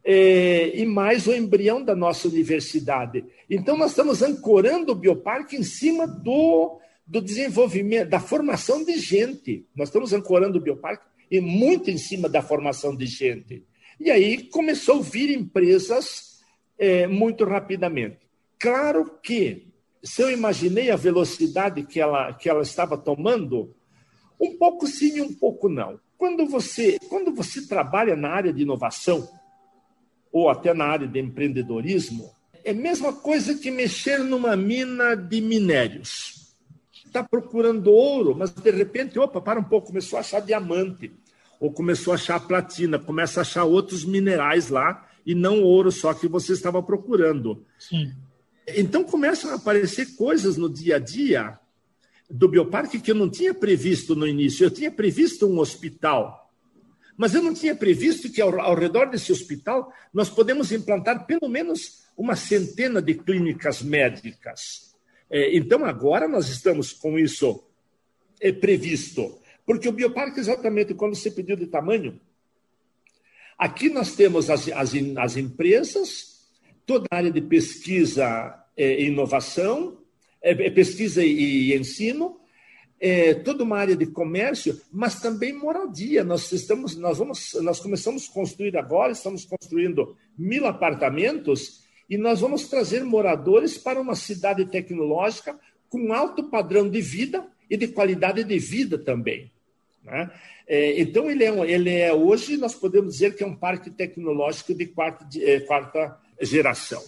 e 0.03 0.86
mais 0.86 1.27
o 1.27 1.34
embrião 1.34 1.84
da 1.84 1.96
nossa 1.96 2.27
universidade. 2.27 3.24
Então, 3.50 3.77
nós 3.77 3.91
estamos 3.91 4.22
ancorando 4.22 4.91
o 4.91 4.96
bioparque 4.96 5.55
em 5.55 5.63
cima 5.63 6.08
do, 6.08 6.79
do 7.05 7.22
desenvolvimento, 7.22 8.10
da 8.10 8.20
formação 8.20 8.84
de 8.84 8.98
gente. 8.98 9.65
Nós 9.75 9.89
estamos 9.89 10.13
ancorando 10.13 10.58
o 10.58 10.62
bioparque 10.62 11.05
e 11.29 11.39
muito 11.39 11.89
em 11.89 11.98
cima 11.98 12.27
da 12.27 12.41
formação 12.41 12.96
de 12.96 13.05
gente. 13.05 13.63
E 14.00 14.10
aí 14.10 14.43
começou 14.46 15.00
a 15.00 15.03
vir 15.03 15.29
empresas 15.29 16.41
é, 16.77 17.05
muito 17.05 17.46
rapidamente. 17.46 18.17
Claro 18.58 19.20
que, 19.22 19.67
se 20.03 20.22
eu 20.22 20.31
imaginei 20.31 20.89
a 20.89 20.96
velocidade 20.96 21.84
que 21.84 22.00
ela, 22.00 22.34
que 22.34 22.50
ela 22.50 22.63
estava 22.63 22.98
tomando, 22.98 23.75
um 24.39 24.58
pouco 24.58 24.88
sim 24.88 25.17
e 25.17 25.22
um 25.22 25.34
pouco 25.34 25.70
não. 25.70 26.00
Quando 26.17 26.46
você, 26.48 26.98
quando 27.10 27.34
você 27.34 27.67
trabalha 27.67 28.15
na 28.15 28.29
área 28.29 28.51
de 28.51 28.63
inovação, 28.63 29.27
ou 30.32 30.50
até 30.50 30.74
na 30.74 30.86
área 30.86 31.08
de 31.08 31.20
empreendedorismo, 31.20 32.32
é 32.64 32.72
a 32.72 32.76
mesma 32.76 33.14
coisa 33.14 33.56
que 33.56 33.72
mexer 33.72 34.20
numa 34.20 34.56
mina 34.56 35.16
de 35.16 35.42
minérios. 35.42 36.56
Está 37.06 37.24
procurando 37.24 37.92
ouro, 37.92 38.36
mas 38.38 38.52
de 38.52 38.72
repente, 38.72 39.20
opa, 39.20 39.42
para 39.42 39.60
um 39.60 39.64
pouco, 39.64 39.88
começou 39.88 40.18
a 40.18 40.22
achar 40.22 40.40
diamante, 40.40 41.12
ou 41.60 41.72
começou 41.72 42.14
a 42.14 42.16
achar 42.16 42.40
platina, 42.40 42.98
começa 42.98 43.40
a 43.40 43.42
achar 43.42 43.66
outros 43.66 44.06
minerais 44.06 44.70
lá, 44.70 45.08
e 45.26 45.36
não 45.36 45.62
ouro 45.62 45.92
só 45.92 46.14
que 46.14 46.28
você 46.28 46.54
estava 46.54 46.82
procurando. 46.82 47.66
Sim. 47.78 48.14
Então 48.68 49.04
começam 49.04 49.52
a 49.52 49.56
aparecer 49.56 50.16
coisas 50.16 50.58
no 50.58 50.70
dia 50.70 50.96
a 50.96 51.00
dia 51.00 51.60
do 52.30 52.48
bioparque 52.48 53.00
que 53.00 53.12
eu 53.12 53.16
não 53.16 53.30
tinha 53.30 53.54
previsto 53.54 54.16
no 54.16 54.26
início. 54.26 54.64
Eu 54.64 54.72
tinha 54.72 54.90
previsto 54.90 55.48
um 55.48 55.60
hospital, 55.60 56.40
mas 57.22 57.36
eu 57.36 57.44
não 57.44 57.54
tinha 57.54 57.75
previsto 57.75 58.32
que 58.32 58.42
ao, 58.42 58.60
ao 58.60 58.74
redor 58.74 59.06
desse 59.06 59.32
hospital 59.32 59.94
nós 60.12 60.28
podemos 60.28 60.72
implantar 60.72 61.28
pelo 61.28 61.48
menos 61.48 62.01
uma 62.18 62.36
centena 62.36 63.00
de 63.00 63.13
clínicas 63.13 63.84
médicas. 63.84 64.96
É, 65.30 65.56
então, 65.56 65.86
agora 65.86 66.28
nós 66.28 66.50
estamos 66.50 66.92
com 66.92 67.20
isso 67.20 67.63
é, 68.40 68.51
previsto. 68.51 69.40
Porque 69.63 69.88
o 69.88 69.92
bioparque, 69.92 70.40
exatamente 70.40 70.96
quando 70.96 71.13
você 71.13 71.30
pediu 71.30 71.56
de 71.56 71.68
tamanho, 71.68 72.20
Aqui 73.56 73.90
nós 73.90 74.16
temos 74.16 74.50
as, 74.50 74.68
as, 74.70 74.92
as 75.18 75.38
empresas, 75.38 76.48
toda 76.84 77.06
a 77.12 77.18
área 77.18 77.32
de 77.32 77.42
pesquisa 77.42 78.60
e 78.75 79.06
inovação, 79.06 80.00
é, 80.42 80.72
pesquisa 80.72 81.24
e 81.24 81.78
ensino, 81.78 82.40
é, 83.01 83.34
toda 83.34 83.63
uma 83.63 83.79
área 83.79 83.96
de 83.96 84.05
comércio, 84.05 84.79
mas 84.93 85.20
também 85.20 85.51
moradia. 85.51 86.24
Nós 86.24 86.51
estamos, 86.51 86.96
nós 86.96 87.17
vamos, 87.17 87.55
nós 87.63 87.79
começamos 87.79 88.29
a 88.29 88.34
construir 88.34 88.77
agora, 88.77 89.12
estamos 89.12 89.43
construindo 89.43 90.15
mil 90.38 90.67
apartamentos 90.67 91.81
e 92.08 92.15
nós 92.15 92.41
vamos 92.41 92.67
trazer 92.67 93.03
moradores 93.03 93.75
para 93.75 94.00
uma 94.00 94.13
cidade 94.13 94.65
tecnológica 94.65 95.60
com 95.89 96.13
alto 96.13 96.43
padrão 96.43 96.88
de 96.88 97.01
vida 97.01 97.43
e 97.67 97.75
de 97.75 97.88
qualidade 97.88 98.43
de 98.43 98.60
vida 98.60 99.00
também. 99.00 99.51
Né? 100.03 100.29
É, 100.67 101.01
então 101.01 101.29
ele 101.29 101.43
é, 101.43 101.72
ele 101.72 101.89
é 101.89 102.13
hoje 102.13 102.55
nós 102.55 102.75
podemos 102.75 103.13
dizer 103.13 103.36
que 103.36 103.43
é 103.43 103.48
um 103.48 103.55
parque 103.55 103.89
tecnológico 103.89 104.75
de 104.75 104.86
quarta, 104.86 105.25
de, 105.25 105.43
é, 105.43 105.60
quarta 105.62 106.17
geração. 106.39 107.01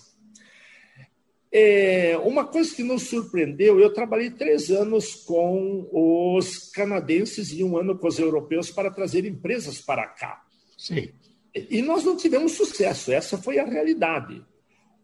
É, 1.55 2.17
uma 2.23 2.45
coisa 2.45 2.73
que 2.75 2.81
nos 2.81 3.03
surpreendeu, 3.03 3.79
eu 3.79 3.93
trabalhei 3.93 4.31
três 4.31 4.71
anos 4.71 5.13
com 5.13 5.87
os 5.91 6.71
canadenses 6.71 7.51
e 7.51 7.63
um 7.63 7.77
ano 7.77 7.95
com 7.95 8.07
os 8.07 8.17
europeus 8.17 8.71
para 8.71 8.89
trazer 8.89 9.23
empresas 9.23 9.79
para 9.79 10.07
cá. 10.07 10.41
Sim. 10.75 11.09
E 11.53 11.83
nós 11.83 12.03
não 12.03 12.17
tivemos 12.17 12.53
sucesso, 12.53 13.11
essa 13.11 13.37
foi 13.37 13.59
a 13.59 13.65
realidade. 13.65 14.43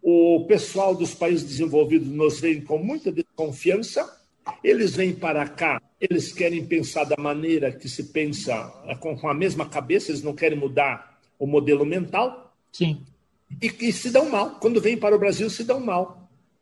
O 0.02 0.46
pessoal 0.48 0.96
dos 0.96 1.14
países 1.14 1.48
desenvolvidos 1.48 2.08
nos 2.08 2.40
vem 2.40 2.62
com 2.62 2.80
muita 2.80 3.12
desconfiança, 3.12 4.12
eles 4.64 4.96
vêm 4.96 5.14
para 5.14 5.48
cá, 5.48 5.80
eles 6.02 6.34
querem 6.34 6.66
pensar 6.66 7.04
da 7.04 7.18
maneira 7.18 7.72
que 7.72 7.88
se 7.88 8.06
pensa, 8.06 8.56
com 9.00 9.30
a 9.30 9.36
mesma 9.36 9.70
cabeça, 9.70 10.10
eles 10.10 10.24
não 10.24 10.34
querem 10.34 10.58
mudar 10.58 11.20
o 11.38 11.46
modelo 11.46 11.86
mental. 11.86 12.56
Sim. 12.72 13.06
E, 13.62 13.72
e 13.88 13.94
se 13.94 14.10
dão 14.10 14.28
mal. 14.28 14.60
Quando 14.60 14.82
vêm 14.82 14.98
para 14.98 15.16
o 15.16 15.20
Brasil, 15.20 15.48
se 15.48 15.64
dão 15.64 15.80
mal 15.80 16.19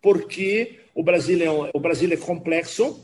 porque 0.08 0.80
o 0.96 1.04
Brasil 1.04 1.44
é, 1.44 1.70
o 1.74 1.80
Brasil 1.82 2.10
é 2.10 2.16
complexo, 2.16 2.98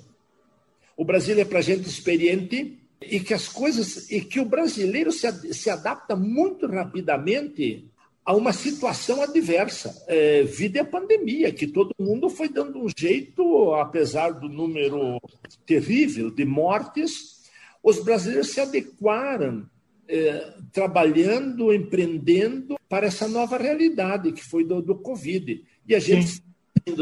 o 0.96 1.04
Brasil 1.04 1.38
é 1.38 1.44
para 1.44 1.60
gente 1.60 1.86
experiente 1.86 2.80
e 3.02 3.20
que 3.20 3.34
as 3.34 3.50
coisas 3.50 4.10
e 4.10 4.22
que 4.22 4.40
o 4.40 4.46
brasileiro 4.46 5.12
se, 5.12 5.54
se 5.54 5.70
adapta 5.70 6.16
muito 6.16 6.66
rapidamente 6.66 7.86
a 8.24 8.34
uma 8.34 8.54
situação 8.54 9.22
adversa. 9.22 9.94
É, 10.08 10.44
vida 10.44 10.80
a 10.80 10.86
pandemia, 10.86 11.52
que 11.52 11.68
todo 11.68 11.94
mundo 12.00 12.30
foi 12.30 12.48
dando 12.48 12.82
um 12.82 12.88
jeito, 12.98 13.74
apesar 13.74 14.30
do 14.30 14.48
número 14.48 15.20
terrível 15.66 16.32
de 16.32 16.46
mortes, 16.46 17.44
os 17.84 18.02
brasileiros 18.02 18.52
se 18.52 18.62
adequaram, 18.62 19.70
é, 20.08 20.54
trabalhando, 20.72 21.74
empreendendo 21.74 22.78
para 22.88 23.08
essa 23.08 23.28
nova 23.28 23.58
realidade 23.58 24.32
que 24.32 24.42
foi 24.42 24.64
do, 24.64 24.82
do 24.82 24.96
Covid. 24.96 25.62
E 25.86 25.94
a 25.94 26.00
gente 26.00 26.28
Sim 26.28 26.53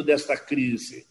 desta 0.06 0.38
crise. 0.38 1.06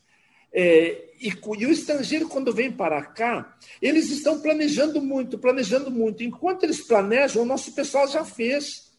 É, 0.53 1.11
e, 1.21 1.29
e, 1.29 1.67
o 1.67 1.71
estrangeiro, 1.71 2.29
quando 2.29 2.53
vem 2.53 2.73
para 2.73 3.03
cá, 3.03 3.57
eles 3.81 4.11
estão 4.11 4.41
planejando 4.41 5.01
muito, 5.01 5.39
planejando 5.39 5.91
muito. 5.91 6.25
Enquanto 6.25 6.65
eles 6.65 6.81
planejam, 6.81 7.43
o 7.43 7.47
nosso 7.47 7.73
pessoal 7.75 8.09
já 8.09 8.25
fez. 8.25 8.91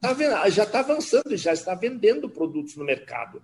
Tá 0.00 0.14
já 0.50 0.64
está 0.64 0.80
avançando, 0.80 1.36
já 1.36 1.52
está 1.52 1.74
vendendo 1.74 2.28
produtos 2.28 2.76
no 2.76 2.84
mercado. 2.84 3.42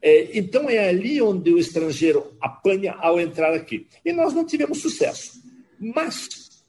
É, 0.00 0.36
então, 0.38 0.68
é 0.68 0.88
ali 0.88 1.20
onde 1.22 1.50
o 1.50 1.58
estrangeiro 1.58 2.36
apanha 2.40 2.92
ao 2.92 3.18
entrar 3.18 3.54
aqui. 3.54 3.86
E 4.04 4.12
nós 4.12 4.34
não 4.34 4.44
tivemos 4.44 4.82
sucesso. 4.82 5.42
Mas, 5.80 6.62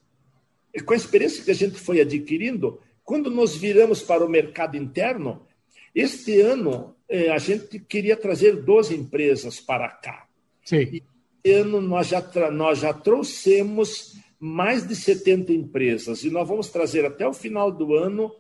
com 0.86 0.94
a 0.94 0.96
experiência 0.96 1.44
que 1.44 1.52
a 1.52 1.56
gente 1.56 1.78
foi 1.78 2.00
adquirindo, 2.00 2.80
quando 3.04 3.30
nós 3.30 3.56
viramos 3.56 4.02
para 4.02 4.26
o 4.26 4.30
mercado 4.30 4.78
interno, 4.78 5.46
este 5.94 6.40
ano, 6.40 6.95
eh, 7.10 7.30
a 7.30 7.38
gente 7.38 7.80
queria 7.80 8.16
trazer 8.16 8.64
12 8.64 8.96
empresas 8.96 9.60
para 9.60 9.90
cá. 9.90 10.26
Sim. 10.64 10.78
E 10.92 11.04
este 11.44 11.60
ano 11.60 11.80
nós 11.80 12.08
já, 12.08 12.24
nós 12.52 12.80
já 12.80 12.94
trouxemos 12.94 14.16
mais 14.40 14.88
de 14.88 14.96
70 14.96 15.54
empresas 15.54 16.24
e 16.24 16.30
nós 16.30 16.48
vamos 16.48 16.70
trazer 16.70 17.06
até 17.06 17.28
o 17.28 17.34
final 17.34 17.72
do 17.72 17.96
ano 17.96 18.32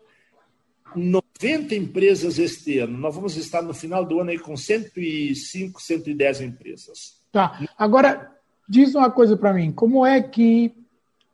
90 0.96 1.76
empresas 1.76 2.40
este 2.40 2.80
ano. 2.80 2.98
Nós 2.98 3.14
vamos 3.14 3.38
estar 3.38 3.62
no 3.62 3.74
final 3.74 4.04
do 4.04 4.20
ano 4.20 4.32
aí 4.32 4.40
com 4.40 4.58
105, 4.58 5.82
110 5.82 6.42
empresas. 6.42 7.22
Tá. 7.32 7.68
Agora, 7.78 8.32
diz 8.68 8.96
uma 8.96 9.12
coisa 9.12 9.38
para 9.38 9.54
mim. 9.54 9.72
Como 9.72 10.06
é 10.06 10.22
que 10.22 10.74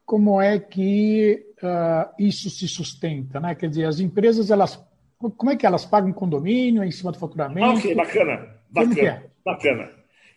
como 0.05 0.41
é 0.41 0.59
que 0.59 1.45
uh, 1.63 2.13
isso 2.19 2.49
se 2.49 2.67
sustenta, 2.67 3.39
né? 3.39 3.55
Quer 3.55 3.69
dizer, 3.69 3.85
as 3.85 4.01
empresas 4.01 4.51
elas 4.51 4.77
como 5.29 5.51
é 5.51 5.55
que 5.55 5.65
elas 5.65 5.85
pagam 5.85 6.11
condomínio 6.11 6.83
em 6.83 6.91
cima 6.91 7.11
do 7.11 7.19
faturamento? 7.19 7.79
Ok, 7.79 7.95
bacana. 7.95 8.47
Bacana. 8.69 9.01
É? 9.01 9.29
Bacana. 9.45 9.89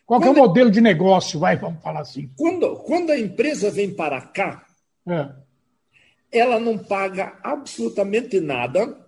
Qual 0.05 0.23
é 0.23 0.29
o 0.29 0.35
modelo 0.35 0.70
de 0.70 0.81
negócio? 0.81 1.40
Vai, 1.40 1.57
vamos 1.57 1.83
falar 1.83 2.01
assim. 2.01 2.31
Quando, 2.37 2.77
quando 2.77 3.11
a 3.11 3.18
empresa 3.18 3.70
vem 3.70 3.94
para 3.94 4.20
cá, 4.20 4.64
é. 5.09 5.31
ela 6.31 6.61
não 6.61 6.77
paga 6.77 7.38
absolutamente 7.42 8.38
nada. 8.40 9.03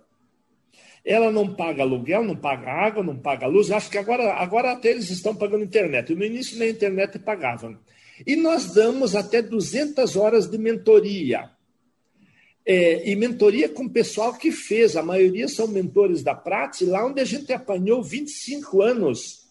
Ela 1.05 1.31
não 1.31 1.53
paga 1.53 1.83
aluguel, 1.83 2.23
não 2.23 2.35
paga 2.35 2.69
água, 2.69 3.03
não 3.03 3.15
paga 3.15 3.47
luz. 3.47 3.71
Acho 3.71 3.89
que 3.89 3.97
agora, 3.97 4.33
agora 4.33 4.73
até 4.73 4.89
eles 4.89 5.09
estão 5.09 5.35
pagando 5.35 5.63
internet. 5.63 6.13
No 6.13 6.25
início, 6.25 6.59
na 6.59 6.65
internet 6.65 7.19
pagavam. 7.19 7.77
E 8.25 8.35
nós 8.35 8.73
damos 8.73 9.15
até 9.15 9.41
200 9.41 10.17
horas 10.17 10.49
de 10.49 10.57
mentoria 10.57 11.49
é, 12.67 13.09
e 13.09 13.15
mentoria 13.15 13.69
com 13.69 13.85
o 13.85 13.89
pessoal 13.89 14.33
que 14.33 14.51
fez. 14.51 14.97
A 14.97 15.01
maioria 15.01 15.47
são 15.47 15.69
mentores 15.69 16.21
da 16.21 16.35
Prats, 16.35 16.81
lá 16.81 17.05
onde 17.05 17.21
a 17.21 17.25
gente 17.25 17.53
apanhou 17.53 18.03
25 18.03 18.81
anos. 18.81 19.47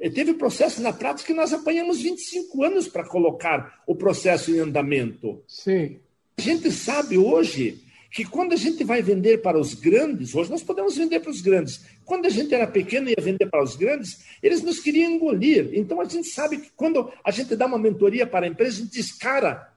É, 0.00 0.08
teve 0.08 0.34
processo 0.34 0.80
na 0.80 0.92
Prats 0.92 1.24
que 1.24 1.34
nós 1.34 1.52
apanhamos 1.52 2.00
25 2.00 2.62
anos 2.62 2.86
para 2.86 3.04
colocar 3.04 3.82
o 3.84 3.96
processo 3.96 4.52
em 4.52 4.60
andamento. 4.60 5.42
Sim. 5.48 5.98
A 6.38 6.40
gente 6.40 6.70
sabe 6.70 7.18
hoje 7.18 7.82
que 8.12 8.24
quando 8.24 8.52
a 8.52 8.56
gente 8.56 8.84
vai 8.84 9.02
vender 9.02 9.38
para 9.38 9.58
os 9.58 9.74
grandes, 9.74 10.32
hoje 10.32 10.50
nós 10.50 10.62
podemos 10.62 10.96
vender 10.96 11.18
para 11.18 11.30
os 11.30 11.40
grandes. 11.40 11.84
Quando 12.04 12.26
a 12.26 12.28
gente 12.28 12.54
era 12.54 12.66
pequeno 12.66 13.08
e 13.08 13.14
ia 13.18 13.24
vender 13.24 13.46
para 13.46 13.64
os 13.64 13.74
grandes, 13.74 14.24
eles 14.40 14.62
nos 14.62 14.78
queriam 14.78 15.10
engolir. 15.10 15.70
Então 15.72 16.00
a 16.00 16.04
gente 16.04 16.28
sabe 16.28 16.58
que 16.58 16.70
quando 16.76 17.10
a 17.24 17.30
gente 17.32 17.56
dá 17.56 17.66
uma 17.66 17.78
mentoria 17.78 18.26
para 18.26 18.46
a 18.46 18.48
empresa, 18.48 18.76
a 18.76 18.80
gente 18.82 18.92
diz, 18.92 19.10
cara, 19.10 19.71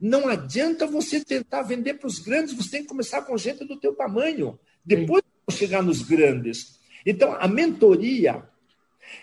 não 0.00 0.28
adianta 0.28 0.86
você 0.86 1.22
tentar 1.22 1.62
vender 1.62 1.94
para 1.94 2.06
os 2.06 2.18
grandes, 2.18 2.54
você 2.54 2.70
tem 2.70 2.82
que 2.82 2.88
começar 2.88 3.22
com 3.22 3.36
gente 3.36 3.64
do 3.64 3.78
teu 3.78 3.94
tamanho. 3.94 4.58
Depois 4.84 5.22
chegar 5.50 5.82
nos 5.82 6.02
grandes. 6.02 6.78
Então, 7.04 7.36
a 7.38 7.48
mentoria 7.48 8.42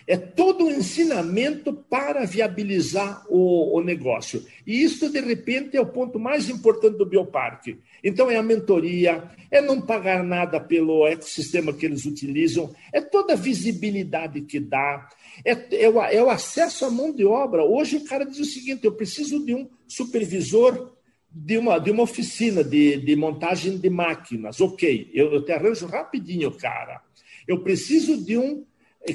é 0.06 0.16
todo 0.16 0.64
o 0.64 0.70
ensinamento 0.70 1.72
para 1.72 2.24
viabilizar 2.24 3.24
o, 3.28 3.76
o, 3.76 3.82
negócio. 3.82 4.44
E 4.66 4.82
isso, 4.82 5.10
de 5.10 5.20
repente, 5.20 5.76
é 5.76 5.80
o 5.80 5.86
ponto 5.86 6.18
mais 6.18 6.48
importante 6.48 6.96
do 6.96 7.06
Bioparque. 7.06 7.78
Então, 8.02 8.30
é 8.30 8.36
a 8.36 8.42
mentoria, 8.42 9.24
é 9.50 9.60
não 9.60 9.80
pagar 9.80 10.22
nada 10.22 10.58
pelo 10.58 11.06
ecossistema 11.06 11.72
que 11.72 11.86
eles 11.86 12.06
utilizam, 12.06 12.74
é 12.92 13.00
toda 13.00 13.34
a 13.34 13.36
visibilidade 13.36 14.40
que 14.42 14.58
dá, 14.58 15.08
é, 15.44 15.84
é, 15.84 15.88
o, 15.88 16.02
é 16.02 16.22
o 16.22 16.30
acesso 16.30 16.84
à 16.84 16.90
mão 16.90 17.12
de 17.12 17.24
obra. 17.24 17.64
Hoje 17.64 17.96
o 17.96 18.04
cara 18.04 18.24
diz 18.24 18.38
o 18.38 18.44
seguinte: 18.44 18.84
eu 18.84 18.92
preciso 18.92 19.44
de 19.44 19.54
um 19.54 19.68
supervisor 19.86 20.92
de 21.30 21.58
uma, 21.58 21.78
de 21.78 21.90
uma 21.90 22.02
oficina 22.02 22.64
de, 22.64 22.96
de 22.96 23.14
montagem 23.14 23.76
de 23.78 23.90
máquinas. 23.90 24.60
Ok, 24.60 25.10
eu, 25.12 25.32
eu 25.32 25.44
te 25.44 25.52
arranjo 25.52 25.86
rapidinho, 25.86 26.50
cara. 26.50 27.02
Eu 27.46 27.62
preciso 27.62 28.22
de 28.22 28.36
um 28.36 28.64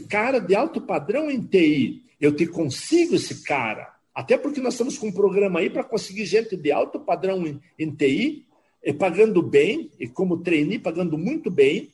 cara 0.10 0.40
de 0.40 0.56
alto 0.56 0.82
padrão 0.82 1.30
em 1.30 1.42
TI. 1.42 2.04
Eu 2.20 2.36
te 2.36 2.48
consigo 2.48 3.16
esse 3.16 3.44
cara. 3.44 3.94
Até 4.14 4.38
porque 4.38 4.62
nós 4.62 4.74
estamos 4.74 4.98
com 4.98 5.08
um 5.08 5.12
programa 5.12 5.60
aí 5.60 5.70
para 5.70 5.84
conseguir 5.84 6.26
gente 6.26 6.56
de 6.56 6.72
alto 6.72 7.00
padrão 7.00 7.46
em, 7.48 7.60
em 7.78 7.92
TI, 7.92 8.46
e 8.84 8.94
pagando 8.94 9.42
bem, 9.42 9.90
e 10.00 10.08
como 10.08 10.44
trainee, 10.44 10.78
pagando 10.78 11.18
muito 11.18 11.50
bem, 11.50 11.90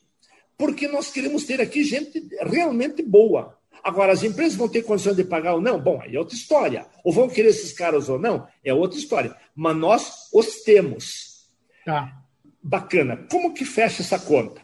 porque 0.58 0.88
nós 0.88 1.10
queremos 1.10 1.44
ter 1.44 1.60
aqui 1.60 1.84
gente 1.84 2.28
realmente 2.42 3.02
boa. 3.02 3.56
Agora, 3.82 4.12
as 4.12 4.22
empresas 4.22 4.56
vão 4.56 4.68
ter 4.68 4.82
condições 4.82 5.16
de 5.16 5.24
pagar 5.24 5.54
ou 5.54 5.60
não? 5.60 5.80
Bom, 5.80 6.00
aí 6.02 6.14
é 6.14 6.18
outra 6.18 6.34
história. 6.34 6.86
Ou 7.02 7.12
vão 7.12 7.28
querer 7.28 7.48
esses 7.48 7.72
caras 7.72 8.08
ou 8.08 8.18
não? 8.18 8.46
É 8.62 8.74
outra 8.74 8.98
história. 8.98 9.34
Mas 9.54 9.76
nós 9.76 10.28
os 10.34 10.62
temos. 10.62 11.48
Tá. 11.84 12.12
Bacana. 12.62 13.26
Como 13.30 13.54
que 13.54 13.64
fecha 13.64 14.02
essa 14.02 14.18
conta? 14.18 14.60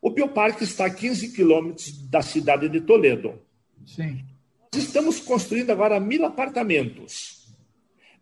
O 0.00 0.10
Bioparque 0.10 0.64
está 0.64 0.86
a 0.86 0.90
15 0.90 1.32
quilômetros 1.32 2.08
da 2.08 2.22
cidade 2.22 2.68
de 2.68 2.80
Toledo. 2.80 3.40
Sim. 3.84 4.24
Estamos 4.74 5.20
construindo 5.20 5.70
agora 5.70 6.00
mil 6.00 6.24
apartamentos. 6.24 7.48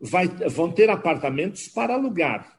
Vai, 0.00 0.26
vão 0.26 0.70
ter 0.70 0.90
apartamentos 0.90 1.68
para 1.68 1.94
alugar. 1.94 2.58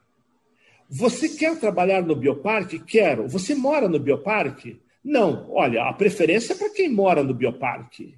Você 0.89 1.29
quer 1.29 1.59
trabalhar 1.59 2.01
no 2.01 2.15
Bioparque? 2.15 2.79
Quero. 2.79 3.27
Você 3.27 3.55
mora 3.55 3.87
no 3.87 3.99
Bioparque? 3.99 4.81
Não, 5.03 5.49
olha, 5.51 5.83
a 5.83 5.93
preferência 5.93 6.53
é 6.53 6.55
para 6.55 6.69
quem 6.71 6.89
mora 6.89 7.23
no 7.23 7.33
bioparque. 7.33 8.15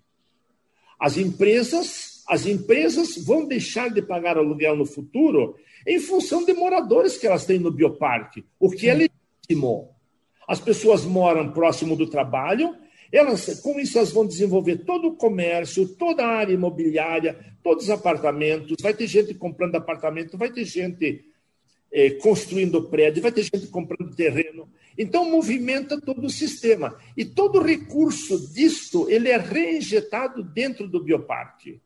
As 0.99 1.17
empresas 1.17 2.11
as 2.27 2.45
empresas 2.45 3.17
vão 3.25 3.45
deixar 3.45 3.89
de 3.89 4.01
pagar 4.01 4.37
aluguel 4.37 4.75
no 4.75 4.85
futuro 4.85 5.57
em 5.85 5.99
função 5.99 6.45
de 6.45 6.53
moradores 6.53 7.17
que 7.17 7.27
elas 7.27 7.45
têm 7.45 7.59
no 7.59 7.71
bioparque, 7.71 8.45
o 8.57 8.69
que 8.69 8.87
é 8.87 8.93
legítimo. 8.93 9.89
As 10.51 10.59
pessoas 10.59 11.05
moram 11.05 11.49
próximo 11.53 11.95
do 11.95 12.07
trabalho, 12.07 12.75
elas, 13.09 13.61
com 13.61 13.79
isso, 13.79 13.97
elas 13.97 14.11
vão 14.11 14.27
desenvolver 14.27 14.79
todo 14.79 15.07
o 15.07 15.15
comércio, 15.15 15.87
toda 15.87 16.25
a 16.25 16.27
área 16.27 16.53
imobiliária, 16.53 17.39
todos 17.63 17.85
os 17.85 17.89
apartamentos. 17.89 18.75
Vai 18.81 18.93
ter 18.93 19.07
gente 19.07 19.33
comprando 19.33 19.75
apartamento, 19.75 20.37
vai 20.37 20.51
ter 20.51 20.65
gente 20.65 21.23
eh, 21.89 22.09
construindo 22.15 22.83
prédio, 22.89 23.21
vai 23.21 23.31
ter 23.31 23.43
gente 23.43 23.67
comprando 23.67 24.13
terreno. 24.13 24.67
Então, 24.97 25.23
movimenta 25.23 26.01
todo 26.01 26.25
o 26.25 26.29
sistema. 26.29 26.99
E 27.15 27.23
todo 27.23 27.63
recurso 27.63 28.51
disto, 28.53 29.09
ele 29.09 29.29
é 29.29 29.37
reinjetado 29.37 30.43
dentro 30.43 30.85
do 30.85 31.01
bioparque, 31.01 31.79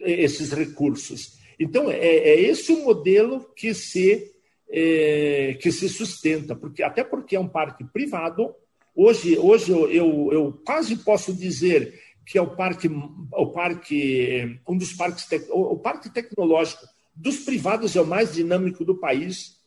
esses 0.00 0.50
recursos. 0.50 1.36
Então, 1.60 1.90
é, 1.90 1.98
é 1.98 2.40
esse 2.40 2.72
o 2.72 2.84
modelo 2.84 3.52
que 3.54 3.74
se, 3.74 4.32
é, 4.70 5.56
que 5.60 5.72
se 5.72 5.88
sustenta, 5.88 6.54
porque 6.54 6.82
até 6.82 7.02
porque 7.02 7.36
é 7.36 7.40
um 7.40 7.48
parque 7.48 7.84
privado. 7.84 8.54
Hoje, 8.94 9.38
hoje 9.38 9.70
eu, 9.70 9.90
eu, 9.90 10.28
eu 10.32 10.62
quase 10.64 10.96
posso 10.96 11.32
dizer 11.32 11.98
que 12.26 12.36
é 12.36 12.42
o 12.42 12.54
parque, 12.54 12.88
o 13.32 13.46
parque 13.46 14.60
um 14.68 14.76
dos 14.76 14.92
parques, 14.92 15.26
o 15.50 15.76
parque 15.76 16.10
tecnológico 16.10 16.84
dos 17.14 17.38
privados 17.38 17.96
é 17.96 18.00
o 18.00 18.06
mais 18.06 18.34
dinâmico 18.34 18.84
do 18.84 18.94
país 18.94 19.58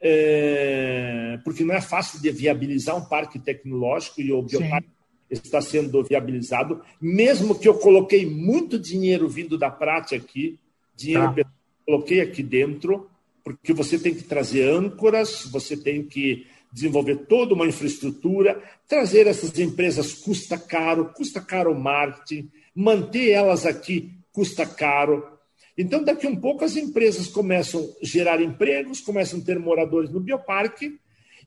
é, 0.00 1.38
porque 1.44 1.62
não 1.62 1.74
é 1.74 1.80
fácil 1.80 2.20
de 2.20 2.30
viabilizar 2.30 2.96
um 2.96 3.04
parque 3.04 3.38
tecnológico 3.38 4.20
e 4.20 4.32
o 4.32 4.42
bioparque 4.42 4.88
Sim. 4.88 5.40
está 5.42 5.60
sendo 5.60 6.02
viabilizado, 6.02 6.80
mesmo 7.00 7.58
que 7.58 7.68
eu 7.68 7.74
coloquei 7.74 8.24
muito 8.24 8.78
dinheiro 8.78 9.28
vindo 9.28 9.58
da 9.58 9.70
prática 9.70 10.16
aqui, 10.16 10.58
dinheiro 10.96 11.26
tá. 11.26 11.34
que 11.34 11.40
eu 11.40 11.46
coloquei 11.84 12.20
aqui 12.22 12.42
dentro, 12.42 13.10
porque 13.44 13.72
você 13.72 13.98
tem 13.98 14.14
que 14.14 14.24
trazer 14.24 14.68
âncoras, 14.68 15.46
você 15.50 15.76
tem 15.76 16.02
que 16.02 16.46
desenvolver 16.72 17.26
toda 17.26 17.54
uma 17.54 17.66
infraestrutura, 17.66 18.62
trazer 18.86 19.26
essas 19.26 19.58
empresas 19.58 20.14
custa 20.14 20.56
caro, 20.56 21.12
custa 21.14 21.40
caro 21.40 21.72
o 21.72 21.78
marketing, 21.78 22.50
manter 22.74 23.30
elas 23.30 23.66
aqui 23.66 24.12
custa 24.32 24.64
caro, 24.64 25.40
então, 25.80 26.04
daqui 26.04 26.26
a 26.26 26.30
um 26.30 26.36
pouco, 26.36 26.62
as 26.62 26.76
empresas 26.76 27.26
começam 27.26 27.90
a 28.02 28.04
gerar 28.04 28.42
empregos, 28.42 29.00
começam 29.00 29.40
a 29.40 29.42
ter 29.42 29.58
moradores 29.58 30.10
no 30.10 30.20
bioparque, 30.20 31.00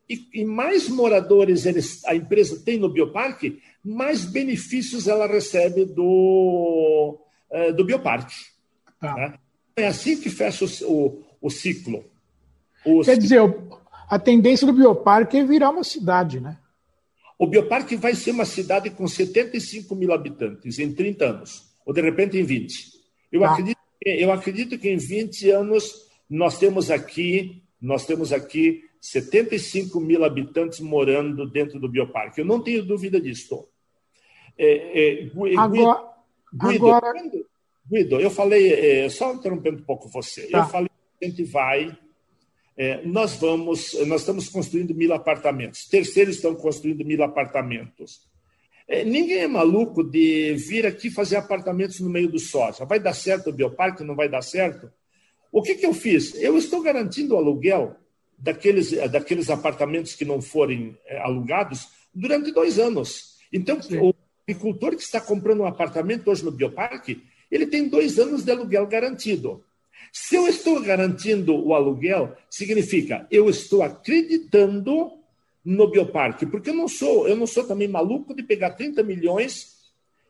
e, 0.10 0.28
e 0.34 0.44
mais 0.44 0.90
moradores 0.90 1.68
eles, 1.68 2.04
a 2.06 2.16
empresa 2.16 2.60
tem 2.66 2.80
no 2.80 2.90
bioparque, 2.90 3.62
mais 3.86 4.26
benefícios 4.26 5.08
ela 5.08 5.28
recebe 5.28 5.86
do, 5.86 7.20
uh, 7.52 7.74
do 7.74 7.86
bioparque. 7.86 8.34
Tá. 9.00 9.14
Né? 9.14 9.34
É 9.76 9.86
assim 9.86 10.20
que 10.20 10.32
fecha 10.32 10.66
o, 10.88 11.24
o, 11.44 11.50
ciclo. 11.50 12.04
Quer 13.04 13.18
dizer, 13.18 13.42
a 14.10 14.18
tendência 14.18 14.66
do 14.66 14.74
bioparque 14.74 15.38
é 15.38 15.44
virar 15.44 15.70
uma 15.70 15.84
cidade, 15.84 16.40
né? 16.40 16.58
O 17.38 17.46
bioparque 17.46 17.96
vai 17.96 18.16
ser 18.16 18.32
uma 18.32 18.46
cidade 18.46 18.90
com 18.90 19.08
75 19.08 19.94
mil 19.96 20.14
habitantes 20.14 20.80
em 20.80 20.94
30 20.94 21.26
anos, 21.26 21.64
ou 21.86 21.94
de 21.94 22.02
repente 22.02 22.38
em 22.38 22.44
20. 22.44 22.94
Eu 23.32 23.42
tá. 23.42 23.52
acredito 23.52 23.84
eu 24.06 24.32
acredito 24.32 24.78
que 24.78 24.90
em 24.90 24.98
20 24.98 25.50
anos 25.52 26.10
nós 26.30 26.58
temos 26.58 26.92
aqui, 26.92 27.64
nós 27.82 28.06
temos 28.06 28.34
aqui 28.34 28.84
75 29.00 30.00
mil 30.00 30.26
habitantes 30.26 30.80
morando 30.82 31.50
dentro 31.50 31.80
do 31.80 31.90
bioparque. 31.90 32.40
Eu 32.40 32.46
não 32.46 32.62
tenho 32.62 32.84
dúvida 32.84 33.20
disso. 33.20 33.66
É, 34.58 35.22
é, 35.22 35.24
Guido, 35.24 35.60
agora, 35.60 36.04
Guido, 36.54 36.88
agora... 36.92 37.14
Guido, 37.90 38.20
eu 38.20 38.30
falei, 38.30 38.74
é, 38.74 39.10
só 39.10 39.34
interrompendo 39.34 39.80
um 39.80 39.86
pouco 39.86 40.10
você, 40.10 40.48
tá. 40.48 40.60
eu 40.60 40.66
falei 40.66 40.90
a 41.24 41.28
gente 41.28 41.44
vai, 41.44 41.98
é, 42.78 43.06
nós 43.06 43.36
vamos, 43.36 43.94
nós 44.08 44.22
estamos 44.22 44.50
construindo 44.50 44.94
mil 44.94 45.14
apartamentos, 45.14 45.86
terceiros 45.86 46.36
estão 46.36 46.56
construindo 46.56 47.06
mil 47.06 47.24
apartamentos. 47.24 48.22
É, 48.88 49.04
ninguém 49.04 49.40
é 49.40 49.48
maluco 49.48 50.04
de 50.04 50.54
vir 50.56 50.86
aqui 50.86 51.10
fazer 51.10 51.38
apartamentos 51.38 52.00
no 52.00 52.10
meio 52.10 52.30
do 52.30 52.40
soja. 52.40 52.86
Vai 52.86 53.00
dar 53.00 53.14
certo 53.14 53.50
o 53.50 53.54
bioparque? 53.54 54.04
Não 54.04 54.16
vai 54.16 54.28
dar 54.28 54.42
certo? 54.42 54.92
O 55.52 55.62
que, 55.62 55.76
que 55.76 55.86
eu 55.86 55.94
fiz? 55.94 56.36
Eu 56.36 56.58
estou 56.58 56.82
garantindo 56.82 57.34
o 57.34 57.38
aluguel 57.38 57.96
daqueles, 58.38 58.92
daqueles 59.10 59.50
apartamentos 59.50 60.16
que 60.16 60.26
não 60.26 60.42
forem 60.42 60.98
é, 61.06 61.20
alugados 61.20 61.88
durante 62.14 62.52
dois 62.52 62.78
anos. 62.78 63.38
Então, 63.52 63.82
Sim. 63.82 64.00
o 64.00 64.14
agricultor 64.48 64.96
que 64.96 65.04
está 65.04 65.22
comprando 65.22 65.62
um 65.62 65.66
apartamento 65.66 66.30
hoje 66.30 66.44
no 66.44 66.52
bioparque, 66.52 67.24
ele 67.50 67.68
tem 67.68 67.88
dois 67.88 68.20
anos 68.20 68.44
de 68.44 68.52
aluguel 68.52 68.86
garantido. 68.88 69.64
Se 70.12 70.36
eu 70.36 70.48
estou 70.48 70.82
garantindo 70.82 71.56
o 71.56 71.74
aluguel, 71.74 72.36
significa 72.50 73.28
eu 73.32 73.50
estou 73.50 73.82
acreditando 73.82 75.12
no 75.64 75.90
bioparque, 75.90 76.46
porque 76.46 76.70
eu 76.70 76.76
não 76.76 76.88
sou, 76.88 77.28
eu 77.28 77.36
não 77.36 77.48
sou 77.48 77.66
também 77.66 77.88
maluco 77.88 78.36
de 78.36 78.44
pegar 78.44 78.72
30 78.72 79.02
milhões 79.04 79.74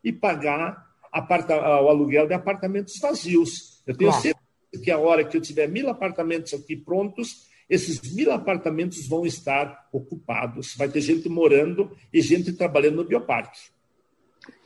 e 0.03 0.11
pagar 0.11 0.93
aparta, 1.11 1.55
o 1.55 1.89
aluguel 1.89 2.27
de 2.27 2.33
apartamentos 2.33 2.99
vazios. 2.99 3.81
Eu 3.85 3.95
tenho 3.95 4.09
claro. 4.09 4.23
certeza 4.23 4.83
que 4.83 4.91
a 4.91 4.97
hora 4.97 5.23
que 5.23 5.37
eu 5.37 5.41
tiver 5.41 5.67
mil 5.67 5.89
apartamentos 5.89 6.53
aqui 6.53 6.75
prontos, 6.75 7.47
esses 7.69 8.13
mil 8.13 8.31
apartamentos 8.31 9.07
vão 9.07 9.25
estar 9.25 9.87
ocupados. 9.91 10.75
Vai 10.75 10.89
ter 10.89 11.01
gente 11.01 11.29
morando 11.29 11.91
e 12.11 12.21
gente 12.21 12.51
trabalhando 12.53 12.97
no 12.97 13.05
bioparque. 13.05 13.59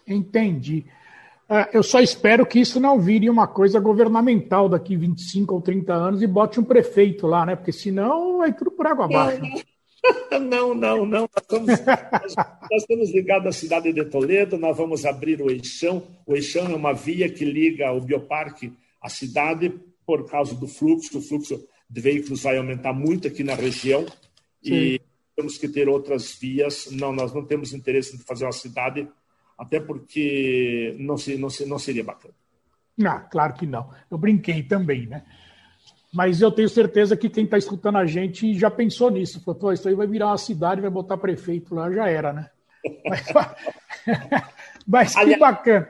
Entendi. 0.08 0.86
Uh, 1.50 1.64
eu 1.72 1.82
só 1.82 2.02
espero 2.02 2.46
que 2.46 2.60
isso 2.60 2.80
não 2.80 3.00
vire 3.00 3.30
uma 3.30 3.48
coisa 3.48 3.80
governamental 3.80 4.68
daqui 4.68 4.98
25 4.98 5.56
ou 5.56 5.62
30 5.62 5.94
anos 5.94 6.22
e 6.22 6.28
bote 6.28 6.60
um 6.60 6.64
prefeito 6.64 7.26
lá, 7.26 7.46
né? 7.46 7.56
Porque 7.56 7.72
senão 7.72 8.40
vai 8.40 8.54
tudo 8.54 8.72
por 8.72 8.86
água 8.86 9.06
abaixo. 9.06 9.42
não, 10.42 10.74
não, 10.74 11.06
não. 11.06 11.22
Nós 11.22 11.30
estamos, 11.42 11.68
nós 12.70 12.82
estamos 12.82 13.12
ligados 13.12 13.48
à 13.48 13.52
cidade 13.52 13.94
de 13.94 14.06
Toledo, 14.06 14.58
nós 14.58 14.76
vamos 14.76 15.06
abrir 15.06 15.42
o 15.42 15.50
Eixão. 15.50 16.04
O 16.26 16.36
Eixão 16.36 16.68
é 16.68 16.76
uma 16.76 16.94
via 16.94 17.30
que 17.30 17.46
liga 17.46 17.92
o 17.94 18.02
bioparque 18.02 18.74
à 19.02 19.10
cidade 19.10 19.74
por 20.06 20.30
causa 20.30 20.54
do 20.54 20.68
fluxo. 20.68 21.18
O 21.18 21.22
fluxo 21.22 21.66
de 21.90 22.02
veículos 22.02 22.44
vai 22.44 22.58
aumentar 22.58 22.94
muito 22.94 23.28
aqui 23.28 23.44
na 23.44 23.56
região 23.56 24.06
Sim. 24.62 24.74
e 24.74 25.02
temos 25.36 25.58
que 25.58 25.68
ter 25.68 25.88
outras 25.88 26.34
vias. 26.34 26.90
Não, 26.92 27.14
nós 27.14 27.34
não 27.34 27.46
temos 27.46 27.74
interesse 27.74 28.16
em 28.16 28.20
fazer 28.20 28.46
uma 28.46 28.52
cidade, 28.52 29.08
até 29.58 29.80
porque 29.80 30.96
não, 31.00 31.18
se, 31.18 31.38
não, 31.38 31.50
se, 31.50 31.66
não 31.66 31.80
seria 31.80 32.04
bacana. 32.04 32.34
Ah, 33.06 33.20
claro 33.20 33.54
que 33.54 33.66
não. 33.66 33.90
Eu 34.10 34.18
brinquei 34.18 34.64
também, 34.64 35.08
né? 35.08 35.24
Mas 36.14 36.42
eu 36.42 36.52
tenho 36.52 36.70
certeza 36.70 37.18
que 37.18 37.30
quem 37.30 37.44
está 37.44 37.58
escutando 37.58 37.98
a 37.98 38.06
gente 38.06 38.58
já 38.58 38.72
pensou 38.72 39.12
nisso. 39.12 39.44
Falou, 39.44 39.74
isso 39.74 39.88
aí 39.88 39.96
vai 39.96 40.08
virar 40.08 40.28
uma 40.28 40.38
cidade, 40.38 40.82
vai 40.82 40.90
botar 40.90 41.18
prefeito 41.18 41.76
lá, 41.76 41.92
já 41.92 42.08
era, 42.08 42.34
né? 42.34 42.50
Mas, 43.06 43.26
mas 44.88 45.14
que 45.14 45.20
aliás, 45.20 45.40
bacana. 45.40 45.90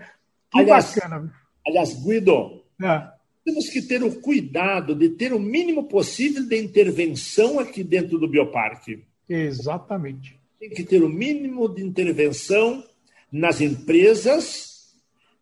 Que 0.51 0.60
aliás, 0.60 0.95
bacana. 0.95 1.34
Aliás, 1.65 1.93
Guido, 1.93 2.63
é. 2.82 3.08
temos 3.45 3.69
que 3.69 3.82
ter 3.82 4.03
o 4.03 4.19
cuidado 4.19 4.95
de 4.95 5.10
ter 5.10 5.34
o 5.34 5.39
mínimo 5.39 5.84
possível 5.88 6.47
de 6.47 6.58
intervenção 6.58 7.60
aqui 7.60 7.84
dentro 7.84 8.17
do 8.17 8.27
bioparque. 8.27 9.03
Exatamente. 9.30 10.39
Tem 10.60 10.69
que 10.69 10.84
ter 10.84 11.03
o 11.03 11.10
mínimo 11.10 11.69
de 11.69 11.84
intervenção 11.84 12.84
nas 13.32 13.62
empresas 13.62 14.94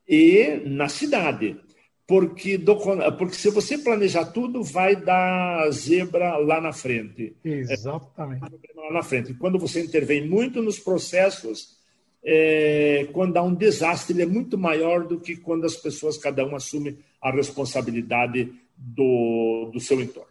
e 0.08 0.62
na 0.65 0.89
cidade 0.89 1.60
porque, 2.08 2.58
do, 2.58 2.76
porque 3.17 3.36
se 3.36 3.50
você 3.50 3.78
planejar 3.78 4.26
tudo, 4.26 4.63
vai 4.63 4.95
dar 4.95 5.69
zebra 5.71 6.38
lá 6.38 6.62
na 6.62 6.71
frente. 6.71 7.36
Exatamente. 7.43 8.43
É, 8.45 8.80
lá 8.80 8.93
na 8.93 9.04
frente. 9.04 9.34
Quando 9.34 9.58
você 9.58 9.84
intervém 9.84 10.28
muito 10.28 10.62
nos 10.62 10.78
processos, 10.78 11.78
é, 12.24 13.08
quando 13.12 13.38
há 13.38 13.41
um 13.41 13.56
desastre, 13.56 14.13
ele 14.13 14.24
é 14.24 14.28
muito 14.28 14.56
maior 14.56 15.08
do 15.08 15.19
que 15.19 15.36
quando 15.36 15.65
as 15.65 15.76
pessoas, 15.76 16.17
cada 16.17 16.45
um 16.45 16.56
assume 16.56 17.00
a 17.19 17.32
responsabilidade 17.32 18.54
do, 18.78 19.71
do 19.74 19.80
seu 19.80 20.00
entorno. 20.00 20.30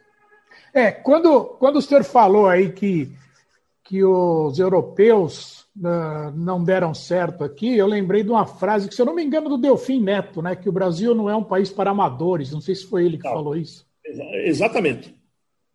É, 0.73 0.93
quando, 0.93 1.45
quando 1.59 1.77
o 1.77 1.83
senhor 1.83 2.05
falou 2.05 2.47
aí 2.47 2.71
que, 2.71 3.11
que 3.83 4.05
os 4.05 4.59
europeus 4.61 5.63
não 5.76 6.62
deram 6.62 6.94
certo 6.94 7.42
aqui, 7.42 7.76
eu 7.76 7.87
lembrei 7.87 8.22
de 8.22 8.30
uma 8.30 8.46
frase 8.46 8.88
que, 8.88 8.94
se 8.94 9.02
eu 9.02 9.06
não 9.06 9.14
me 9.14 9.24
engano, 9.24 9.48
do 9.48 9.58
Delfim 9.58 10.00
Neto, 10.00 10.40
né? 10.40 10.54
Que 10.54 10.68
o 10.68 10.72
Brasil 10.72 11.14
não 11.14 11.28
é 11.28 11.34
um 11.34 11.42
país 11.42 11.70
para 11.70 11.90
amadores. 11.90 12.52
Não 12.52 12.60
sei 12.60 12.74
se 12.74 12.87
foi 12.87 13.04
ele 13.04 13.18
que 13.18 13.24
não, 13.24 13.32
falou 13.32 13.56
isso. 13.56 13.84
Exatamente. 14.44 15.14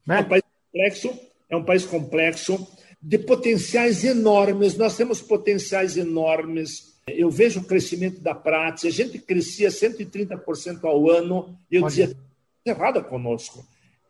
Né? 0.06 0.20
É 0.20 0.22
um 0.22 0.26
país 0.30 0.44
complexo, 0.44 1.20
é 1.50 1.58
um 1.58 1.64
país 1.64 1.86
complexo, 1.86 2.68
de 3.02 3.18
potenciais 3.18 4.04
enormes. 4.04 4.78
Nós 4.78 4.96
temos 4.96 5.22
potenciais 5.22 5.98
enormes. 5.98 6.98
Eu 7.08 7.30
vejo 7.30 7.60
o 7.60 7.66
crescimento 7.66 8.22
da 8.22 8.34
prática. 8.34 8.88
A 8.88 8.92
gente 8.92 9.20
crescia 9.20 9.70
130% 9.70 10.84
ao 10.84 11.10
ano, 11.10 11.58
e 11.70 11.76
eu 11.76 11.84
Olha. 11.84 11.90
dizia, 11.90 12.16
errada 12.66 13.04
conosco. 13.04 13.66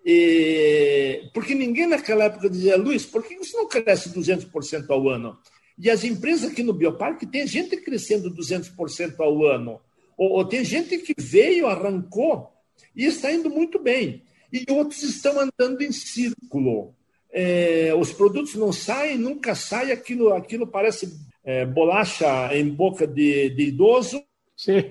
E... 0.05 1.29
Porque 1.33 1.55
ninguém 1.55 1.87
naquela 1.87 2.25
época 2.25 2.49
dizia, 2.49 2.77
Luiz, 2.77 3.05
por 3.05 3.23
que 3.23 3.35
você 3.37 3.57
não 3.57 3.67
cresce 3.67 4.09
200% 4.09 4.85
ao 4.89 5.09
ano? 5.09 5.37
E 5.79 5.89
as 5.89 6.03
empresas 6.03 6.51
aqui 6.51 6.61
no 6.61 6.73
Bioparque 6.73 7.25
tem 7.25 7.47
gente 7.47 7.77
crescendo 7.77 8.29
200% 8.29 9.15
ao 9.19 9.45
ano. 9.45 9.79
Ou, 10.17 10.31
ou 10.31 10.45
tem 10.45 10.65
gente 10.65 10.97
que 10.97 11.13
veio, 11.17 11.67
arrancou 11.67 12.51
e 12.93 13.05
está 13.05 13.31
indo 13.31 13.49
muito 13.49 13.79
bem. 13.79 14.23
E 14.51 14.65
outros 14.69 15.01
estão 15.03 15.39
andando 15.39 15.81
em 15.81 15.91
círculo. 15.91 16.93
É, 17.31 17.93
os 17.97 18.11
produtos 18.11 18.55
não 18.55 18.73
saem, 18.73 19.17
nunca 19.17 19.55
saem, 19.55 19.91
aquilo, 19.91 20.33
aquilo 20.33 20.67
parece 20.67 21.17
é, 21.43 21.65
bolacha 21.65 22.53
em 22.53 22.67
boca 22.67 23.07
de, 23.07 23.49
de 23.51 23.63
idoso. 23.63 24.21
Sim. 24.57 24.83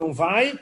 Não 0.00 0.14
vai. 0.14 0.58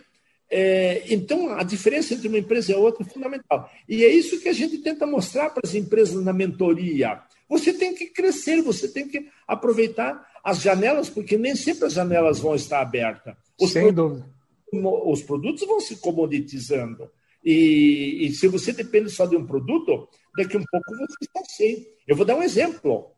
É, 0.51 1.05
então, 1.13 1.51
a 1.51 1.63
diferença 1.63 2.15
entre 2.15 2.27
uma 2.27 2.39
empresa 2.39 2.73
e 2.73 2.75
outra 2.75 3.07
é 3.07 3.09
fundamental. 3.09 3.71
E 3.89 4.03
é 4.03 4.09
isso 4.09 4.41
que 4.41 4.49
a 4.49 4.53
gente 4.53 4.79
tenta 4.79 5.07
mostrar 5.07 5.51
para 5.51 5.63
as 5.65 5.75
empresas 5.75 6.25
na 6.25 6.33
mentoria. 6.33 7.23
Você 7.49 7.73
tem 7.73 7.95
que 7.95 8.07
crescer, 8.07 8.61
você 8.63 8.89
tem 8.89 9.09
que 9.09 9.29
aproveitar 9.47 10.27
as 10.45 10.61
janelas, 10.61 11.09
porque 11.09 11.39
nem 11.39 11.57
sempre 11.57 11.87
as 11.87 11.95
janelas 11.95 12.39
vão 12.39 12.55
estar 12.55 12.81
abertas. 12.81 13.35
Os 13.61 13.73
Sem 13.73 13.83
produtos, 13.83 14.25
dúvida. 14.73 15.09
Os 15.11 15.23
produtos 15.23 15.67
vão 15.67 15.81
se 15.81 15.97
comoditizando. 15.97 17.11
E, 17.45 18.27
e, 18.27 18.33
se 18.33 18.49
você 18.49 18.73
depende 18.73 19.11
só 19.11 19.25
de 19.25 19.37
um 19.37 19.47
produto, 19.47 20.09
daqui 20.37 20.57
a 20.57 20.61
um 20.61 20.65
pouco 20.71 20.97
você 20.97 21.17
está 21.23 21.45
sem. 21.45 21.87
Eu 22.07 22.17
vou 22.17 22.27
dar 22.27 22.37
um 22.37 22.43
exemplo. 22.43 23.13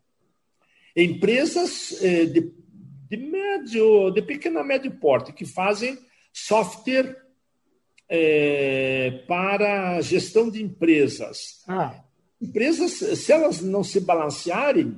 Empresas 0.96 2.00
eh, 2.02 2.26
de, 2.26 2.52
de 3.10 3.16
médio, 3.16 4.10
de 4.10 4.22
pequeno 4.22 4.58
a 4.58 4.64
médio 4.64 4.90
porte, 4.92 5.32
que 5.32 5.44
fazem 5.44 5.98
software 6.32 7.16
é, 8.08 9.24
para 9.26 10.00
gestão 10.00 10.50
de 10.50 10.62
empresas. 10.62 11.64
Ah. 11.66 12.04
Empresas, 12.40 12.92
se 12.92 13.32
elas 13.32 13.60
não 13.60 13.84
se 13.84 14.00
balancearem, 14.00 14.96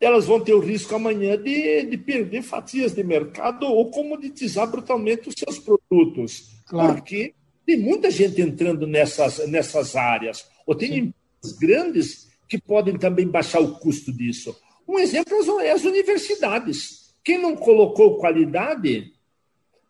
elas 0.00 0.26
vão 0.26 0.40
ter 0.40 0.54
o 0.54 0.60
risco 0.60 0.94
amanhã 0.94 1.36
de, 1.36 1.86
de 1.86 1.96
perder 1.96 2.42
fatias 2.42 2.92
de 2.92 3.04
mercado 3.04 3.66
ou 3.66 3.90
comoditizar 3.90 4.68
brutalmente 4.70 5.28
os 5.28 5.34
seus 5.36 5.58
produtos. 5.58 6.50
Claro. 6.66 6.94
Porque 6.94 7.34
tem 7.64 7.78
muita 7.78 8.10
gente 8.10 8.40
entrando 8.40 8.86
nessas, 8.86 9.48
nessas 9.48 9.94
áreas. 9.94 10.46
Ou 10.66 10.74
tem 10.74 10.88
Sim. 10.88 10.96
empresas 10.96 11.58
grandes 11.58 12.28
que 12.48 12.60
podem 12.60 12.98
também 12.98 13.26
baixar 13.26 13.60
o 13.60 13.78
custo 13.78 14.12
disso. 14.12 14.56
Um 14.86 14.98
exemplo 14.98 15.60
é 15.60 15.70
as 15.70 15.84
universidades. 15.84 17.14
Quem 17.24 17.38
não 17.38 17.56
colocou 17.56 18.18
qualidade 18.18 19.12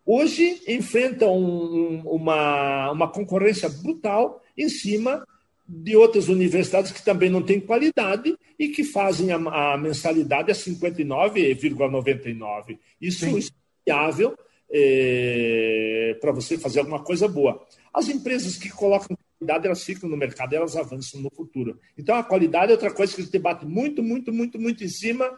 hoje 0.05 0.61
enfrenta 0.67 1.25
um, 1.27 2.01
uma, 2.01 2.91
uma 2.91 3.11
concorrência 3.11 3.67
brutal 3.67 4.41
em 4.57 4.69
cima 4.69 5.25
de 5.67 5.95
outras 5.95 6.27
universidades 6.27 6.91
que 6.91 7.03
também 7.03 7.29
não 7.29 7.41
têm 7.41 7.59
qualidade 7.59 8.37
e 8.59 8.69
que 8.69 8.83
fazem 8.83 9.31
a, 9.31 9.35
a 9.35 9.77
mensalidade 9.77 10.51
a 10.51 10.55
59,99. 10.55 12.77
Isso 13.01 13.25
Sim. 13.25 13.37
é 13.37 13.41
viável 13.85 14.37
é, 14.71 16.17
para 16.19 16.31
você 16.31 16.57
fazer 16.57 16.79
alguma 16.79 17.03
coisa 17.03 17.27
boa. 17.27 17.63
As 17.93 18.09
empresas 18.09 18.57
que 18.57 18.69
colocam 18.69 19.15
qualidade, 19.43 19.67
elas 19.67 19.83
ficam 19.83 20.09
no 20.09 20.17
mercado, 20.17 20.53
elas 20.53 20.75
avançam 20.75 21.21
no 21.21 21.29
futuro. 21.29 21.79
Então, 21.97 22.15
a 22.15 22.23
qualidade 22.23 22.71
é 22.71 22.75
outra 22.75 22.91
coisa 22.91 23.13
que 23.13 23.21
a 23.21 23.25
gente 23.25 23.39
bate 23.39 23.65
muito, 23.65 24.01
muito, 24.01 24.31
muito, 24.31 24.59
muito 24.59 24.83
em 24.83 24.87
cima. 24.87 25.29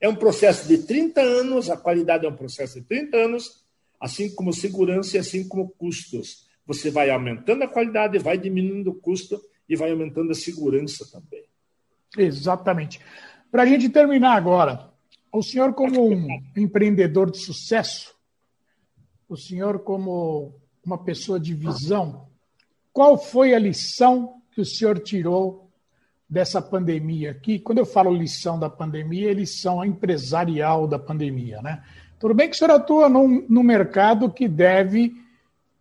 É 0.00 0.08
um 0.08 0.16
processo 0.16 0.66
de 0.66 0.78
30 0.78 1.20
anos, 1.20 1.70
a 1.70 1.76
qualidade 1.76 2.26
é 2.26 2.28
um 2.28 2.36
processo 2.36 2.80
de 2.80 2.86
30 2.86 3.16
anos, 3.16 3.64
assim 4.00 4.34
como 4.34 4.52
segurança 4.52 5.16
e 5.16 5.20
assim 5.20 5.46
como 5.46 5.68
custos. 5.68 6.48
Você 6.66 6.90
vai 6.90 7.10
aumentando 7.10 7.62
a 7.62 7.68
qualidade, 7.68 8.18
vai 8.18 8.36
diminuindo 8.36 8.90
o 8.90 8.94
custo 8.94 9.40
e 9.72 9.76
vai 9.76 9.90
aumentando 9.90 10.30
a 10.30 10.34
segurança 10.34 11.06
também. 11.10 11.44
Exatamente. 12.16 13.00
Para 13.50 13.62
a 13.62 13.66
gente 13.66 13.88
terminar 13.88 14.36
agora, 14.36 14.90
o 15.32 15.42
senhor, 15.42 15.72
como 15.72 16.12
um 16.12 16.28
empreendedor 16.56 17.30
de 17.30 17.38
sucesso, 17.38 18.14
o 19.28 19.36
senhor, 19.36 19.78
como 19.78 20.54
uma 20.84 20.98
pessoa 20.98 21.40
de 21.40 21.54
visão, 21.54 22.26
qual 22.92 23.16
foi 23.16 23.54
a 23.54 23.58
lição 23.58 24.42
que 24.50 24.60
o 24.60 24.66
senhor 24.66 24.98
tirou 24.98 25.70
dessa 26.28 26.60
pandemia 26.60 27.30
aqui? 27.30 27.58
Quando 27.58 27.78
eu 27.78 27.86
falo 27.86 28.12
lição 28.12 28.58
da 28.58 28.68
pandemia, 28.68 29.30
é 29.30 29.34
lição 29.34 29.82
empresarial 29.82 30.86
da 30.86 30.98
pandemia, 30.98 31.62
né? 31.62 31.82
Tudo 32.18 32.34
bem 32.34 32.48
que 32.48 32.54
o 32.54 32.58
senhor 32.58 32.72
atua 32.72 33.08
num, 33.08 33.46
num 33.48 33.62
mercado 33.62 34.30
que 34.30 34.46
deve 34.46 35.14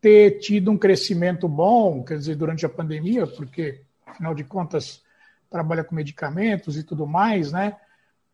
ter 0.01 0.39
tido 0.39 0.71
um 0.71 0.77
crescimento 0.77 1.47
bom, 1.47 2.03
quer 2.03 2.17
dizer, 2.17 2.35
durante 2.35 2.65
a 2.65 2.69
pandemia, 2.69 3.27
porque, 3.27 3.81
afinal 4.05 4.33
de 4.33 4.43
contas, 4.43 5.03
trabalha 5.49 5.83
com 5.83 5.93
medicamentos 5.93 6.75
e 6.75 6.83
tudo 6.83 7.05
mais, 7.05 7.51
né? 7.51 7.75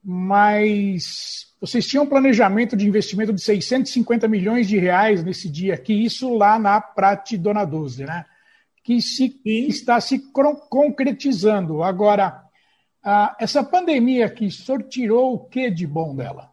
Mas 0.01 1.53
vocês 1.59 1.85
tinham 1.85 2.05
um 2.05 2.09
planejamento 2.09 2.77
de 2.77 2.87
investimento 2.87 3.33
de 3.33 3.41
650 3.41 4.27
milhões 4.27 4.67
de 4.67 4.77
reais 4.77 5.23
nesse 5.23 5.49
dia 5.49 5.73
aqui, 5.73 6.05
isso 6.05 6.33
lá 6.37 6.57
na 6.57 6.79
Prate 6.79 7.37
Dona 7.37 7.65
Duze, 7.65 8.05
né? 8.05 8.25
Que 8.81 9.01
se, 9.01 9.37
está 9.45 9.99
se 9.99 10.19
concretizando. 10.69 11.83
Agora, 11.83 12.43
essa 13.37 13.61
pandemia 13.61 14.27
aqui, 14.27 14.45
o 14.45 14.51
senhor 14.51 14.83
tirou 14.83 15.33
o 15.33 15.39
que 15.39 15.69
de 15.69 15.85
bom 15.85 16.15
dela? 16.15 16.51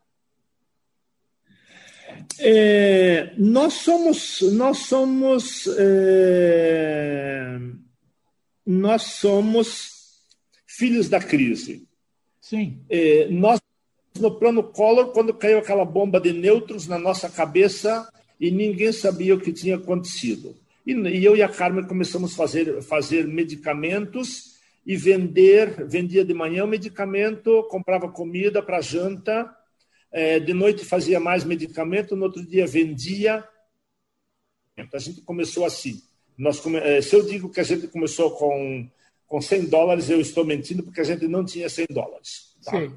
É, 2.38 3.32
nós 3.36 3.74
somos, 3.74 4.40
nós 4.52 4.78
somos, 4.78 5.68
é, 5.78 7.58
nós 8.66 9.02
somos 9.02 9.92
filhos 10.66 11.08
da 11.08 11.20
crise. 11.20 11.86
Sim. 12.40 12.80
É, 12.88 13.28
nós 13.28 13.60
no 14.18 14.30
plano 14.30 14.62
Collor 14.62 15.08
quando 15.08 15.34
caiu 15.34 15.58
aquela 15.58 15.84
bomba 15.84 16.20
de 16.20 16.32
nêutrons 16.32 16.86
na 16.86 16.98
nossa 16.98 17.28
cabeça 17.28 18.08
e 18.38 18.50
ninguém 18.50 18.92
sabia 18.92 19.34
o 19.34 19.40
que 19.40 19.52
tinha 19.52 19.76
acontecido. 19.76 20.56
E, 20.86 20.92
e 20.92 21.24
eu 21.24 21.36
e 21.36 21.42
a 21.42 21.48
Carmen 21.48 21.84
começamos 21.84 22.32
a 22.32 22.36
fazer, 22.36 22.82
fazer 22.82 23.26
medicamentos 23.26 24.54
e 24.86 24.96
vender, 24.96 25.86
vendia 25.86 26.24
de 26.24 26.34
manhã 26.34 26.64
o 26.64 26.68
medicamento, 26.68 27.66
comprava 27.70 28.08
comida 28.08 28.62
para 28.62 28.80
janta 28.80 29.50
de 30.40 30.54
noite 30.54 30.84
fazia 30.84 31.18
mais 31.18 31.44
medicamento, 31.44 32.14
no 32.14 32.24
outro 32.24 32.44
dia 32.46 32.66
vendia. 32.66 33.44
A 34.92 34.98
gente 34.98 35.20
começou 35.22 35.64
assim. 35.64 36.02
Nós. 36.36 36.62
É, 36.82 37.00
se 37.00 37.14
eu 37.14 37.24
digo 37.24 37.48
que 37.48 37.60
a 37.60 37.64
gente 37.64 37.86
começou 37.88 38.30
com, 38.32 38.88
com 39.26 39.40
100 39.40 39.66
dólares, 39.66 40.10
eu 40.10 40.20
estou 40.20 40.44
mentindo, 40.44 40.82
porque 40.82 41.00
a 41.00 41.04
gente 41.04 41.26
não 41.26 41.44
tinha 41.44 41.68
100 41.68 41.86
dólares. 41.90 42.56
Tá? 42.64 42.72
Sim. 42.72 42.92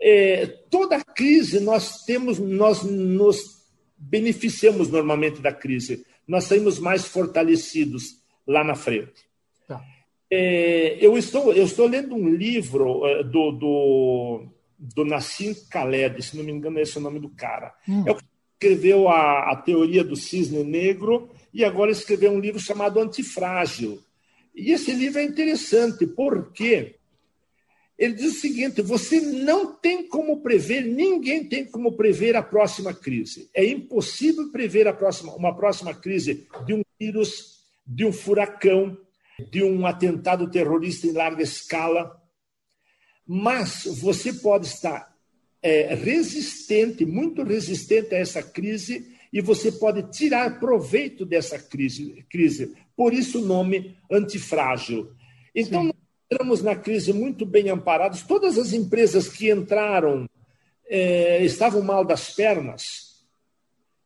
É, 0.00 0.46
toda 0.70 1.02
crise 1.02 1.58
nós 1.60 2.04
temos, 2.04 2.38
nós 2.38 2.82
nos 2.82 3.58
beneficiamos 3.96 4.88
normalmente 4.88 5.40
da 5.40 5.52
crise. 5.52 6.04
Nós 6.26 6.44
saímos 6.44 6.78
mais 6.78 7.04
fortalecidos 7.04 8.18
lá 8.46 8.62
na 8.62 8.74
frente. 8.74 9.26
Tá. 9.66 9.82
É, 10.30 10.98
eu, 11.00 11.16
estou, 11.18 11.52
eu 11.52 11.64
estou 11.64 11.86
lendo 11.86 12.14
um 12.14 12.28
livro 12.28 13.04
é, 13.06 13.24
do, 13.24 13.50
do 13.50 14.46
do 14.78 15.04
Nassim 15.04 15.54
Khaled, 15.70 16.22
se 16.22 16.36
não 16.36 16.44
me 16.44 16.52
engano, 16.52 16.78
esse 16.78 16.96
é 16.96 17.00
o 17.00 17.02
nome 17.02 17.18
do 17.18 17.28
cara. 17.30 17.74
Hum. 17.88 18.04
É 18.06 18.12
o 18.12 18.14
que 18.14 18.24
escreveu 18.54 19.08
a, 19.08 19.52
a 19.52 19.56
teoria 19.56 20.04
do 20.04 20.14
cisne 20.14 20.62
negro 20.62 21.30
e 21.52 21.64
agora 21.64 21.90
escreveu 21.90 22.30
um 22.30 22.40
livro 22.40 22.60
chamado 22.60 23.00
Antifrágil. 23.00 24.00
E 24.54 24.72
esse 24.72 24.92
livro 24.92 25.18
é 25.18 25.24
interessante 25.24 26.06
porque 26.06 26.96
ele 27.98 28.14
diz 28.14 28.36
o 28.36 28.40
seguinte: 28.40 28.80
você 28.80 29.20
não 29.20 29.74
tem 29.74 30.06
como 30.06 30.40
prever, 30.40 30.82
ninguém 30.82 31.44
tem 31.44 31.64
como 31.64 31.96
prever 31.96 32.36
a 32.36 32.42
próxima 32.42 32.94
crise. 32.94 33.50
É 33.52 33.64
impossível 33.64 34.50
prever 34.52 34.86
a 34.86 34.92
próxima, 34.92 35.34
uma 35.34 35.54
próxima 35.54 35.92
crise 35.92 36.46
de 36.64 36.74
um 36.74 36.82
vírus, 36.98 37.58
de 37.84 38.04
um 38.04 38.12
furacão, 38.12 38.96
de 39.50 39.62
um 39.62 39.86
atentado 39.86 40.48
terrorista 40.50 41.06
em 41.06 41.12
larga 41.12 41.42
escala 41.42 42.17
mas 43.28 43.84
você 44.00 44.32
pode 44.32 44.66
estar 44.66 45.14
é, 45.62 45.94
resistente, 45.94 47.04
muito 47.04 47.42
resistente 47.42 48.14
a 48.14 48.18
essa 48.18 48.42
crise, 48.42 49.14
e 49.30 49.42
você 49.42 49.70
pode 49.70 50.10
tirar 50.10 50.58
proveito 50.58 51.26
dessa 51.26 51.58
crise. 51.58 52.24
crise. 52.30 52.74
Por 52.96 53.12
isso 53.12 53.42
o 53.42 53.46
nome 53.46 53.98
antifrágil. 54.10 55.12
Então, 55.54 55.82
Sim. 55.82 55.86
nós 55.88 55.96
entramos 56.30 56.62
na 56.62 56.74
crise 56.74 57.12
muito 57.12 57.44
bem 57.44 57.68
amparados. 57.68 58.22
Todas 58.22 58.56
as 58.56 58.72
empresas 58.72 59.28
que 59.28 59.50
entraram 59.50 60.26
é, 60.88 61.44
estavam 61.44 61.82
mal 61.82 62.04
das 62.04 62.30
pernas, 62.30 63.08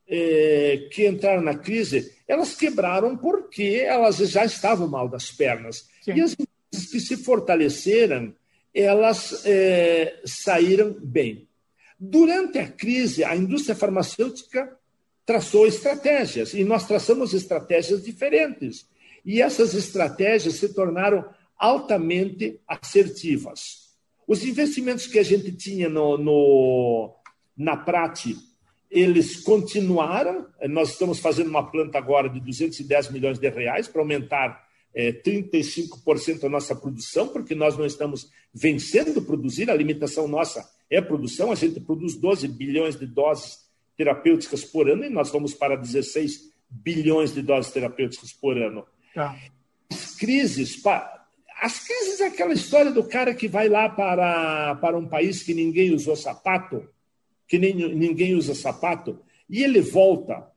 é, 0.08 0.88
que 0.90 1.06
entraram 1.06 1.42
na 1.42 1.54
crise, 1.54 2.12
elas 2.26 2.56
quebraram 2.56 3.16
porque 3.16 3.85
elas 3.87 4.16
já 4.16 4.44
estavam 4.44 4.88
mal 4.88 5.08
das 5.08 5.30
pernas. 5.30 5.88
Sim. 6.02 6.14
E 6.14 6.20
as 6.20 6.32
empresas 6.32 6.90
que 6.90 6.98
se 6.98 7.16
fortaleceram, 7.16 8.35
elas 8.74 9.42
é, 9.44 10.20
saíram 10.24 10.96
bem. 11.00 11.48
Durante 11.98 12.58
a 12.58 12.68
crise, 12.68 13.22
a 13.22 13.37
indústria 13.37 13.76
farmacêutica 13.76 14.76
traçou 15.24 15.66
estratégias 15.66 16.52
e 16.52 16.64
nós 16.64 16.87
traçamos 16.87 17.32
estratégias 17.32 18.02
diferentes. 18.02 18.87
E 19.24 19.40
essas 19.40 19.74
estratégias 19.74 20.54
se 20.54 20.74
tornaram 20.74 21.24
altamente 21.56 22.61
assertivas. 22.66 23.92
Os 24.26 24.44
investimentos 24.44 25.06
que 25.06 25.18
a 25.18 25.22
gente 25.22 25.52
tinha 25.52 25.88
no, 25.88 26.18
no 26.18 27.14
na 27.56 27.76
Prate 27.76 28.37
eles 28.92 29.40
continuaram. 29.40 30.46
Nós 30.68 30.90
estamos 30.90 31.18
fazendo 31.18 31.48
uma 31.48 31.70
planta 31.70 31.96
agora 31.96 32.28
de 32.28 32.38
210 32.40 33.11
milhões 33.11 33.38
de 33.38 33.48
reais 33.48 33.88
para 33.88 34.02
aumentar 34.02 34.62
é, 34.94 35.12
35% 35.12 36.44
a 36.44 36.48
nossa 36.48 36.74
produção, 36.74 37.28
porque 37.28 37.55
nós 37.55 37.76
não 37.76 37.87
estamos 37.87 38.31
vencendo 38.52 39.22
produzir, 39.22 39.70
a 39.70 39.74
limitação 39.74 40.28
nossa 40.28 40.68
é 40.90 41.00
produção, 41.00 41.50
a 41.50 41.55
gente 41.55 41.81
produz 41.81 42.16
12 42.16 42.46
bilhões 42.48 42.96
de 42.98 43.07
doses 43.07 43.61
terapêuticas 43.96 44.64
por 44.64 44.90
ano 44.90 45.05
e 45.05 45.09
nós 45.11 45.31
vamos 45.31 45.55
para 45.55 45.76
16 45.76 46.52
bilhões 46.68 47.33
de 47.33 47.42
doses 47.42 47.72
terapêuticas 47.72 48.33
por 48.33 48.57
ano. 48.59 48.85
Tá. 49.14 49.37
As 49.90 50.14
crises, 50.16 50.83
as 51.61 51.87
crises 51.87 52.20
é 52.20 52.26
aquela 52.26 52.52
história 52.52 52.90
do 52.90 53.05
cara 53.05 53.35
que 53.35 53.48
vai 53.48 53.68
lá 53.68 53.88
para, 53.88 54.74
para 54.76 54.98
um 54.98 55.07
país 55.07 55.42
que 55.42 55.55
ninguém 55.55 55.94
usou 55.94 56.16
sapato, 56.16 56.87
que 57.48 57.59
nem, 57.59 57.74
ninguém 57.74 58.35
usa 58.35 58.55
sapato, 58.55 59.18
e 59.48 59.62
ele 59.62 59.81
volta 59.81 60.52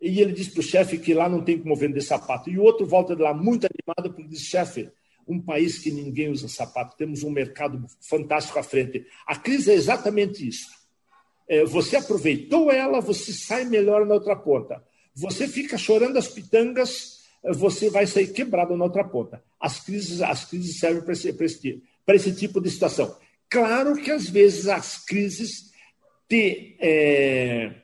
e 0.00 0.20
ele 0.20 0.32
diz 0.32 0.48
para 0.48 0.60
o 0.60 0.62
chefe 0.62 0.98
que 0.98 1.12
lá 1.12 1.28
não 1.28 1.42
tem 1.42 1.58
como 1.58 1.76
vender 1.76 2.00
sapato. 2.00 2.48
E 2.48 2.58
o 2.58 2.62
outro 2.62 2.86
volta 2.86 3.14
de 3.14 3.22
lá 3.22 3.34
muito 3.34 3.66
animado 3.66 4.14
porque 4.14 4.30
diz, 4.30 4.40
chefe, 4.40 4.90
um 5.28 5.40
país 5.40 5.78
que 5.78 5.90
ninguém 5.90 6.30
usa 6.30 6.48
sapato, 6.48 6.96
temos 6.96 7.22
um 7.22 7.30
mercado 7.30 7.84
fantástico 8.00 8.58
à 8.58 8.62
frente. 8.62 9.06
A 9.26 9.36
crise 9.36 9.70
é 9.70 9.74
exatamente 9.74 10.46
isso. 10.46 10.66
É, 11.46 11.64
você 11.64 11.96
aproveitou 11.96 12.70
ela, 12.70 13.00
você 13.00 13.32
sai 13.32 13.64
melhor 13.64 14.06
na 14.06 14.14
outra 14.14 14.34
ponta. 14.34 14.82
Você 15.14 15.46
fica 15.46 15.76
chorando 15.76 16.16
as 16.16 16.28
pitangas, 16.28 17.20
você 17.54 17.90
vai 17.90 18.06
sair 18.06 18.28
quebrado 18.28 18.76
na 18.76 18.84
outra 18.84 19.04
ponta. 19.04 19.42
As 19.60 19.80
crises, 19.80 20.22
as 20.22 20.44
crises 20.44 20.78
servem 20.78 21.02
para 21.02 21.12
esse, 21.12 21.28
esse, 21.28 21.82
esse 22.08 22.34
tipo 22.34 22.60
de 22.60 22.70
situação. 22.70 23.14
Claro 23.48 23.96
que 23.96 24.10
às 24.10 24.30
vezes 24.30 24.68
as 24.68 25.04
crises 25.04 25.70
te, 26.28 26.76
é, 26.78 27.74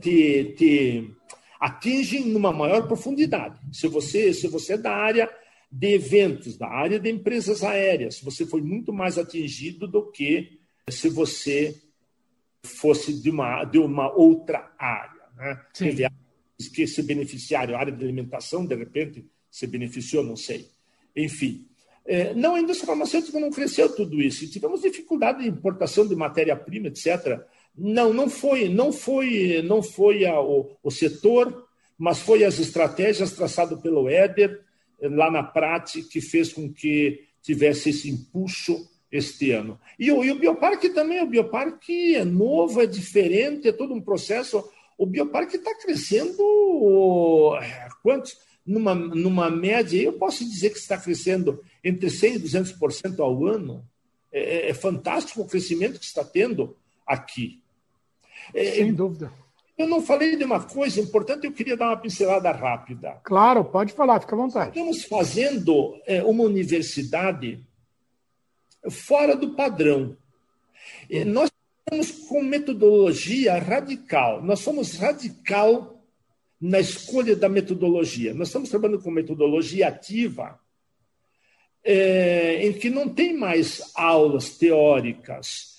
te, 0.00 0.54
te 0.56 1.17
atingem 1.60 2.26
numa 2.26 2.52
maior 2.52 2.86
profundidade. 2.86 3.58
Se 3.72 3.88
você, 3.88 4.32
se 4.32 4.46
você 4.48 4.74
é 4.74 4.78
da 4.78 4.92
área 4.92 5.28
de 5.70 5.94
eventos, 5.94 6.56
da 6.56 6.68
área 6.68 6.98
de 6.98 7.10
empresas 7.10 7.62
aéreas, 7.62 8.20
você 8.20 8.46
foi 8.46 8.62
muito 8.62 8.92
mais 8.92 9.18
atingido 9.18 9.86
do 9.86 10.10
que 10.10 10.58
se 10.90 11.08
você 11.08 11.76
fosse 12.64 13.12
de 13.12 13.30
uma, 13.30 13.64
de 13.64 13.78
uma 13.78 14.10
outra 14.12 14.72
área. 14.78 15.20
Né? 15.36 15.60
Teve 15.74 16.04
áreas 16.04 16.68
que 16.74 16.86
se 16.86 17.02
beneficiaram, 17.02 17.74
a 17.74 17.78
área 17.78 17.92
de 17.92 18.02
alimentação, 18.02 18.64
de 18.64 18.74
repente, 18.74 19.26
se 19.50 19.66
beneficiou, 19.66 20.24
não 20.24 20.36
sei. 20.36 20.68
Enfim, 21.14 21.66
é, 22.06 22.32
não, 22.32 22.54
a 22.54 22.60
indústria 22.60 22.86
farmacêutica 22.86 23.38
não 23.38 23.50
cresceu 23.50 23.94
tudo 23.94 24.20
isso. 24.22 24.48
Tivemos 24.50 24.80
dificuldade 24.80 25.42
de 25.42 25.48
importação 25.48 26.06
de 26.06 26.16
matéria-prima, 26.16 26.88
etc. 26.88 27.40
Não, 27.78 28.12
não 28.12 28.28
foi, 28.28 28.68
não 28.68 28.92
foi, 28.92 29.62
não 29.62 29.82
foi 29.82 30.26
a, 30.26 30.40
o, 30.40 30.76
o 30.82 30.90
setor, 30.90 31.66
mas 31.96 32.18
foi 32.18 32.42
as 32.42 32.58
estratégias 32.58 33.32
traçadas 33.32 33.80
pelo 33.80 34.08
Éder 34.08 34.60
lá 35.00 35.30
na 35.30 35.44
Prate 35.44 36.02
que 36.02 36.20
fez 36.20 36.52
com 36.52 36.72
que 36.72 37.24
tivesse 37.40 37.90
esse 37.90 38.10
impulso 38.10 38.88
este 39.10 39.52
ano. 39.52 39.80
E 39.98 40.10
o, 40.12 40.22
e 40.22 40.30
o 40.30 40.38
Bioparque 40.38 40.90
também, 40.90 41.22
o 41.22 41.26
Bioparque 41.26 42.16
é 42.16 42.24
novo, 42.24 42.82
é 42.82 42.86
diferente, 42.86 43.68
é 43.68 43.72
todo 43.72 43.94
um 43.94 44.00
processo. 44.00 44.68
O 44.98 45.06
Bioparque 45.06 45.56
está 45.56 45.74
crescendo 45.76 47.56
é, 47.60 47.88
quantos? 48.02 48.36
Numa, 48.66 48.94
numa 48.94 49.48
média, 49.48 50.02
eu 50.02 50.12
posso 50.12 50.44
dizer 50.44 50.70
que 50.70 50.78
está 50.78 50.98
crescendo 50.98 51.62
entre 51.82 52.08
100% 52.08 52.34
e 52.34 52.40
200% 52.40 53.20
ao 53.20 53.46
ano. 53.46 53.82
É, 54.30 54.40
é, 54.40 54.70
é 54.70 54.74
fantástico 54.74 55.40
o 55.40 55.46
crescimento 55.46 55.98
que 55.98 56.04
está 56.04 56.22
tendo 56.22 56.76
aqui. 57.06 57.62
É, 58.54 58.72
Sem 58.72 58.92
dúvida. 58.92 59.32
Eu 59.76 59.86
não 59.86 60.02
falei 60.02 60.36
de 60.36 60.42
uma 60.42 60.60
coisa 60.60 61.00
importante, 61.00 61.46
eu 61.46 61.52
queria 61.52 61.76
dar 61.76 61.86
uma 61.86 61.96
pincelada 61.96 62.50
rápida. 62.50 63.20
Claro, 63.22 63.64
pode 63.64 63.92
falar, 63.92 64.20
fica 64.20 64.34
à 64.34 64.38
vontade. 64.38 64.70
Estamos 64.70 65.04
fazendo 65.04 65.96
é, 66.04 66.22
uma 66.24 66.42
universidade 66.42 67.64
fora 68.90 69.36
do 69.36 69.54
padrão. 69.54 70.16
Nós 71.26 71.50
estamos 71.78 72.28
com 72.28 72.42
metodologia 72.42 73.58
radical. 73.58 74.42
Nós 74.42 74.58
somos 74.60 74.96
radical 74.96 76.02
na 76.60 76.80
escolha 76.80 77.36
da 77.36 77.48
metodologia. 77.48 78.34
Nós 78.34 78.48
estamos 78.48 78.68
trabalhando 78.68 79.02
com 79.02 79.10
metodologia 79.10 79.88
ativa, 79.88 80.58
é, 81.84 82.66
em 82.66 82.72
que 82.72 82.90
não 82.90 83.08
tem 83.08 83.36
mais 83.36 83.92
aulas 83.94 84.58
teóricas, 84.58 85.77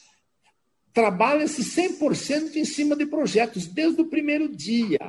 trabalha-se 0.94 1.64
100% 1.64 2.56
em 2.56 2.66
cima 2.66 2.96
de 2.96 3.06
projetos, 3.06 3.68
desde 3.68 4.02
o 4.02 4.06
primeiro 4.06 4.48
dia. 4.50 5.00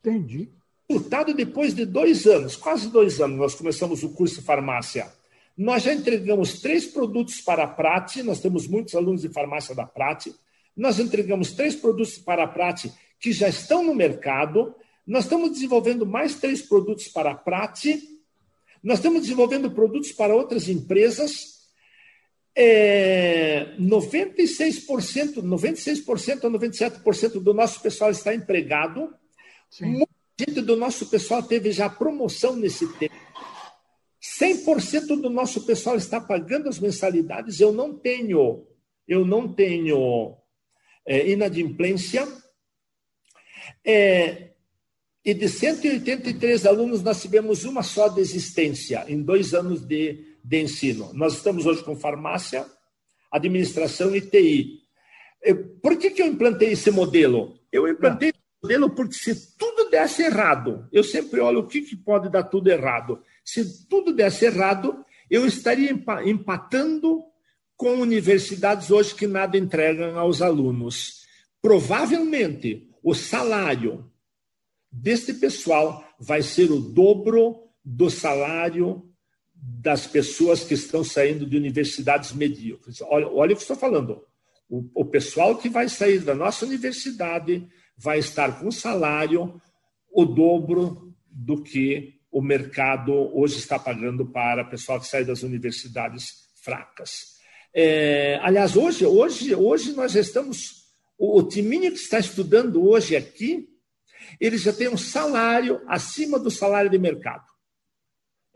Entendi. 0.00 0.48
Resultado 0.88 1.32
depois 1.32 1.74
de 1.74 1.84
dois 1.84 2.26
anos, 2.26 2.56
quase 2.56 2.88
dois 2.88 3.20
anos, 3.20 3.38
nós 3.38 3.54
começamos 3.54 4.02
o 4.02 4.10
curso 4.10 4.40
de 4.40 4.42
farmácia. 4.42 5.12
Nós 5.56 5.82
já 5.82 5.94
entregamos 5.94 6.60
três 6.60 6.86
produtos 6.86 7.40
para 7.40 7.64
a 7.64 7.66
Prate, 7.66 8.22
nós 8.22 8.40
temos 8.40 8.66
muitos 8.66 8.94
alunos 8.94 9.22
de 9.22 9.28
farmácia 9.28 9.74
da 9.74 9.86
Prate. 9.86 10.34
Nós 10.76 10.98
entregamos 10.98 11.52
três 11.52 11.76
produtos 11.76 12.18
para 12.18 12.44
a 12.44 12.48
Prate 12.48 12.92
que 13.20 13.32
já 13.32 13.48
estão 13.48 13.84
no 13.84 13.94
mercado. 13.94 14.74
Nós 15.06 15.24
estamos 15.24 15.50
desenvolvendo 15.52 16.06
mais 16.06 16.36
três 16.36 16.62
produtos 16.62 17.08
para 17.08 17.32
a 17.32 17.34
Prate. 17.34 18.02
Nós 18.82 18.98
estamos 18.98 19.22
desenvolvendo 19.22 19.70
produtos 19.70 20.12
para 20.12 20.34
outras 20.34 20.68
empresas 20.68 21.59
é, 22.56 23.74
96%, 23.78 25.42
96% 25.42 26.44
a 26.44 26.50
97% 26.50 27.40
do 27.40 27.54
nosso 27.54 27.80
pessoal 27.80 28.10
está 28.10 28.34
empregado. 28.34 29.14
Sim. 29.70 29.86
Muita 29.86 30.12
gente 30.38 30.60
do 30.60 30.76
nosso 30.76 31.08
pessoal 31.08 31.42
teve 31.42 31.70
já 31.72 31.88
promoção 31.88 32.56
nesse 32.56 32.86
tempo. 32.94 33.14
100% 34.20 35.20
do 35.20 35.30
nosso 35.30 35.64
pessoal 35.64 35.96
está 35.96 36.20
pagando 36.20 36.68
as 36.68 36.78
mensalidades. 36.78 37.60
Eu 37.60 37.72
não 37.72 37.96
tenho, 37.96 38.66
eu 39.06 39.24
não 39.24 39.52
tenho 39.52 40.36
é, 41.06 41.30
inadimplência. 41.30 42.26
É, 43.84 44.50
e 45.24 45.34
de 45.34 45.48
183 45.48 46.66
alunos, 46.66 47.02
nós 47.02 47.20
tivemos 47.20 47.64
uma 47.64 47.82
só 47.82 48.08
desistência 48.08 49.04
em 49.06 49.22
dois 49.22 49.54
anos 49.54 49.86
de 49.86 50.29
de 50.42 50.62
ensino. 50.62 51.10
Nós 51.12 51.34
estamos 51.34 51.66
hoje 51.66 51.82
com 51.82 51.96
farmácia, 51.96 52.66
administração 53.30 54.14
e 54.14 54.20
TI. 54.20 54.80
Por 55.82 55.96
que, 55.96 56.10
que 56.10 56.22
eu 56.22 56.26
implantei 56.26 56.72
esse 56.72 56.90
modelo? 56.90 57.58
Eu 57.72 57.88
implantei 57.88 58.30
esse 58.30 58.40
modelo 58.62 58.90
porque 58.90 59.14
se 59.14 59.56
tudo 59.56 59.88
desse 59.90 60.22
errado, 60.22 60.88
eu 60.92 61.02
sempre 61.02 61.40
olho 61.40 61.60
o 61.60 61.66
que, 61.66 61.82
que 61.82 61.96
pode 61.96 62.30
dar 62.30 62.44
tudo 62.44 62.70
errado. 62.70 63.22
Se 63.44 63.86
tudo 63.86 64.12
desse 64.12 64.46
errado, 64.46 65.04
eu 65.30 65.46
estaria 65.46 65.90
empatando 66.24 67.22
com 67.76 67.94
universidades 67.94 68.90
hoje 68.90 69.14
que 69.14 69.26
nada 69.26 69.56
entregam 69.56 70.18
aos 70.18 70.42
alunos. 70.42 71.24
Provavelmente, 71.62 72.90
o 73.02 73.14
salário 73.14 74.10
deste 74.92 75.32
pessoal 75.32 76.04
vai 76.18 76.42
ser 76.42 76.70
o 76.70 76.80
dobro 76.80 77.70
do 77.84 78.10
salário 78.10 79.09
das 79.62 80.06
pessoas 80.06 80.64
que 80.64 80.74
estão 80.74 81.04
saindo 81.04 81.46
de 81.46 81.56
universidades 81.56 82.32
medíocres. 82.32 83.00
Olha, 83.02 83.28
olha 83.28 83.52
o 83.52 83.56
que 83.56 83.62
estou 83.62 83.76
falando. 83.76 84.24
O, 84.68 84.88
o 84.94 85.04
pessoal 85.04 85.56
que 85.56 85.68
vai 85.68 85.88
sair 85.88 86.20
da 86.20 86.34
nossa 86.34 86.64
universidade 86.64 87.66
vai 87.96 88.18
estar 88.18 88.58
com 88.58 88.70
salário 88.70 89.60
o 90.10 90.24
dobro 90.24 91.14
do 91.30 91.62
que 91.62 92.14
o 92.30 92.40
mercado 92.40 93.12
hoje 93.12 93.58
está 93.58 93.78
pagando 93.78 94.24
para 94.26 94.62
o 94.62 94.70
pessoal 94.70 95.00
que 95.00 95.06
sai 95.06 95.24
das 95.24 95.42
universidades 95.42 96.48
fracas. 96.62 97.38
É, 97.74 98.38
aliás, 98.42 98.76
hoje, 98.76 99.04
hoje, 99.04 99.54
hoje 99.54 99.92
nós 99.92 100.14
estamos. 100.14 100.80
O, 101.18 101.38
o 101.38 101.42
timinho 101.42 101.92
que 101.92 101.98
está 101.98 102.18
estudando 102.18 102.82
hoje 102.88 103.14
aqui, 103.14 103.68
ele 104.40 104.56
já 104.56 104.72
tem 104.72 104.88
um 104.88 104.96
salário 104.96 105.82
acima 105.86 106.38
do 106.38 106.50
salário 106.50 106.90
de 106.90 106.98
mercado 106.98 107.50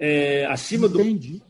é, 0.04 0.44
acima 0.46 0.86
Entendi. 0.86 1.42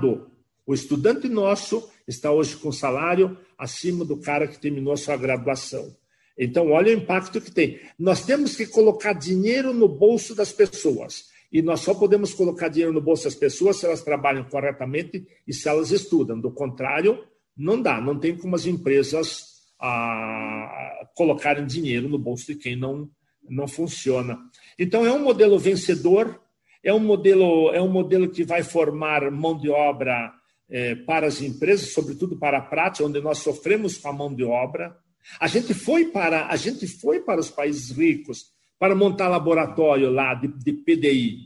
do 0.00 0.30
O 0.66 0.74
estudante 0.74 1.28
nosso 1.30 1.90
está 2.06 2.30
hoje 2.30 2.56
com 2.56 2.70
salário 2.70 3.38
acima 3.56 4.04
do 4.04 4.18
cara 4.18 4.46
que 4.46 4.60
terminou 4.60 4.92
a 4.92 4.98
sua 4.98 5.16
graduação. 5.16 5.96
Então, 6.38 6.70
olha 6.70 6.94
o 6.94 6.98
impacto 6.98 7.40
que 7.40 7.50
tem. 7.50 7.80
Nós 7.98 8.24
temos 8.24 8.54
que 8.54 8.66
colocar 8.66 9.14
dinheiro 9.14 9.72
no 9.72 9.88
bolso 9.88 10.34
das 10.34 10.52
pessoas. 10.52 11.30
E 11.50 11.62
nós 11.62 11.80
só 11.80 11.94
podemos 11.94 12.34
colocar 12.34 12.68
dinheiro 12.68 12.92
no 12.92 13.00
bolso 13.00 13.24
das 13.24 13.34
pessoas 13.34 13.76
se 13.76 13.86
elas 13.86 14.02
trabalham 14.02 14.44
corretamente 14.44 15.26
e 15.46 15.54
se 15.54 15.68
elas 15.68 15.90
estudam. 15.90 16.38
Do 16.38 16.50
contrário, 16.50 17.24
não 17.56 17.80
dá. 17.80 17.98
Não 17.98 18.18
tem 18.18 18.36
como 18.36 18.56
as 18.56 18.66
empresas 18.66 19.44
ah, 19.80 21.06
colocarem 21.14 21.66
dinheiro 21.66 22.10
no 22.10 22.18
bolso 22.18 22.46
de 22.46 22.56
quem 22.56 22.76
não, 22.76 23.08
não 23.48 23.66
funciona. 23.66 24.38
Então, 24.78 25.06
é 25.06 25.12
um 25.12 25.22
modelo 25.22 25.58
vencedor 25.58 26.41
é 26.82 26.92
um 26.92 26.98
modelo, 26.98 27.70
é 27.72 27.80
um 27.80 27.90
modelo 27.90 28.28
que 28.28 28.44
vai 28.44 28.62
formar 28.62 29.30
mão 29.30 29.56
de 29.56 29.68
obra 29.68 30.32
é, 30.68 30.94
para 30.94 31.26
as 31.26 31.40
empresas, 31.40 31.92
sobretudo 31.92 32.36
para 32.36 32.58
a 32.58 32.62
prática, 32.62 33.04
onde 33.04 33.20
nós 33.20 33.38
sofremos 33.38 33.98
com 33.98 34.08
a 34.08 34.12
mão 34.12 34.34
de 34.34 34.44
obra. 34.44 34.96
A 35.38 35.46
gente 35.46 35.74
foi 35.74 36.06
para, 36.06 36.46
a 36.46 36.56
gente 36.56 36.86
foi 36.86 37.20
para 37.20 37.40
os 37.40 37.50
países 37.50 37.90
ricos 37.90 38.46
para 38.78 38.94
montar 38.94 39.28
laboratório 39.28 40.10
lá 40.10 40.34
de, 40.34 40.48
de 40.48 40.72
PDI, 40.72 41.38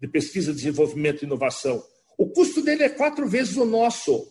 de 0.00 0.08
pesquisa, 0.08 0.54
desenvolvimento 0.54 1.22
e 1.22 1.26
inovação. 1.26 1.82
O 2.16 2.28
custo 2.28 2.62
dele 2.62 2.82
é 2.82 2.88
quatro 2.88 3.26
vezes 3.26 3.56
o 3.56 3.64
nosso. 3.64 4.26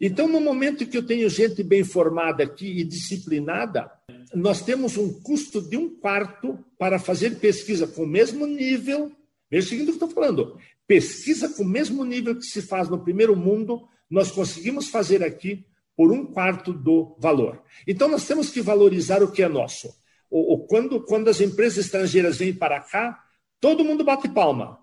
Então, 0.00 0.28
no 0.28 0.40
momento 0.40 0.86
que 0.86 0.96
eu 0.96 1.06
tenho 1.06 1.28
gente 1.28 1.62
bem 1.62 1.84
formada 1.84 2.42
aqui 2.42 2.80
e 2.80 2.84
disciplinada, 2.84 3.90
nós 4.34 4.62
temos 4.62 4.96
um 4.96 5.20
custo 5.20 5.60
de 5.60 5.76
um 5.76 5.88
quarto 5.88 6.58
para 6.78 6.98
fazer 6.98 7.38
pesquisa 7.38 7.86
com 7.86 8.02
o 8.02 8.06
mesmo 8.06 8.46
nível. 8.46 9.12
Veja 9.50 9.66
o 9.66 9.70
seguinte 9.70 9.86
que 9.86 9.90
eu 9.90 10.06
estou 10.06 10.10
falando: 10.10 10.58
pesquisa 10.86 11.48
com 11.48 11.62
o 11.62 11.68
mesmo 11.68 12.04
nível 12.04 12.34
que 12.36 12.44
se 12.44 12.62
faz 12.62 12.88
no 12.88 13.02
primeiro 13.02 13.36
mundo, 13.36 13.88
nós 14.10 14.30
conseguimos 14.30 14.88
fazer 14.88 15.22
aqui 15.22 15.64
por 15.96 16.12
um 16.12 16.26
quarto 16.26 16.72
do 16.72 17.16
valor. 17.18 17.62
Então, 17.86 18.08
nós 18.08 18.26
temos 18.26 18.50
que 18.50 18.60
valorizar 18.60 19.22
o 19.22 19.32
que 19.32 19.42
é 19.42 19.48
nosso. 19.48 19.88
O, 20.30 20.54
o, 20.54 20.66
quando, 20.66 21.00
quando 21.02 21.28
as 21.28 21.40
empresas 21.40 21.86
estrangeiras 21.86 22.36
vêm 22.36 22.52
para 22.52 22.80
cá, 22.80 23.18
todo 23.60 23.84
mundo 23.84 24.04
bate 24.04 24.28
palma, 24.28 24.78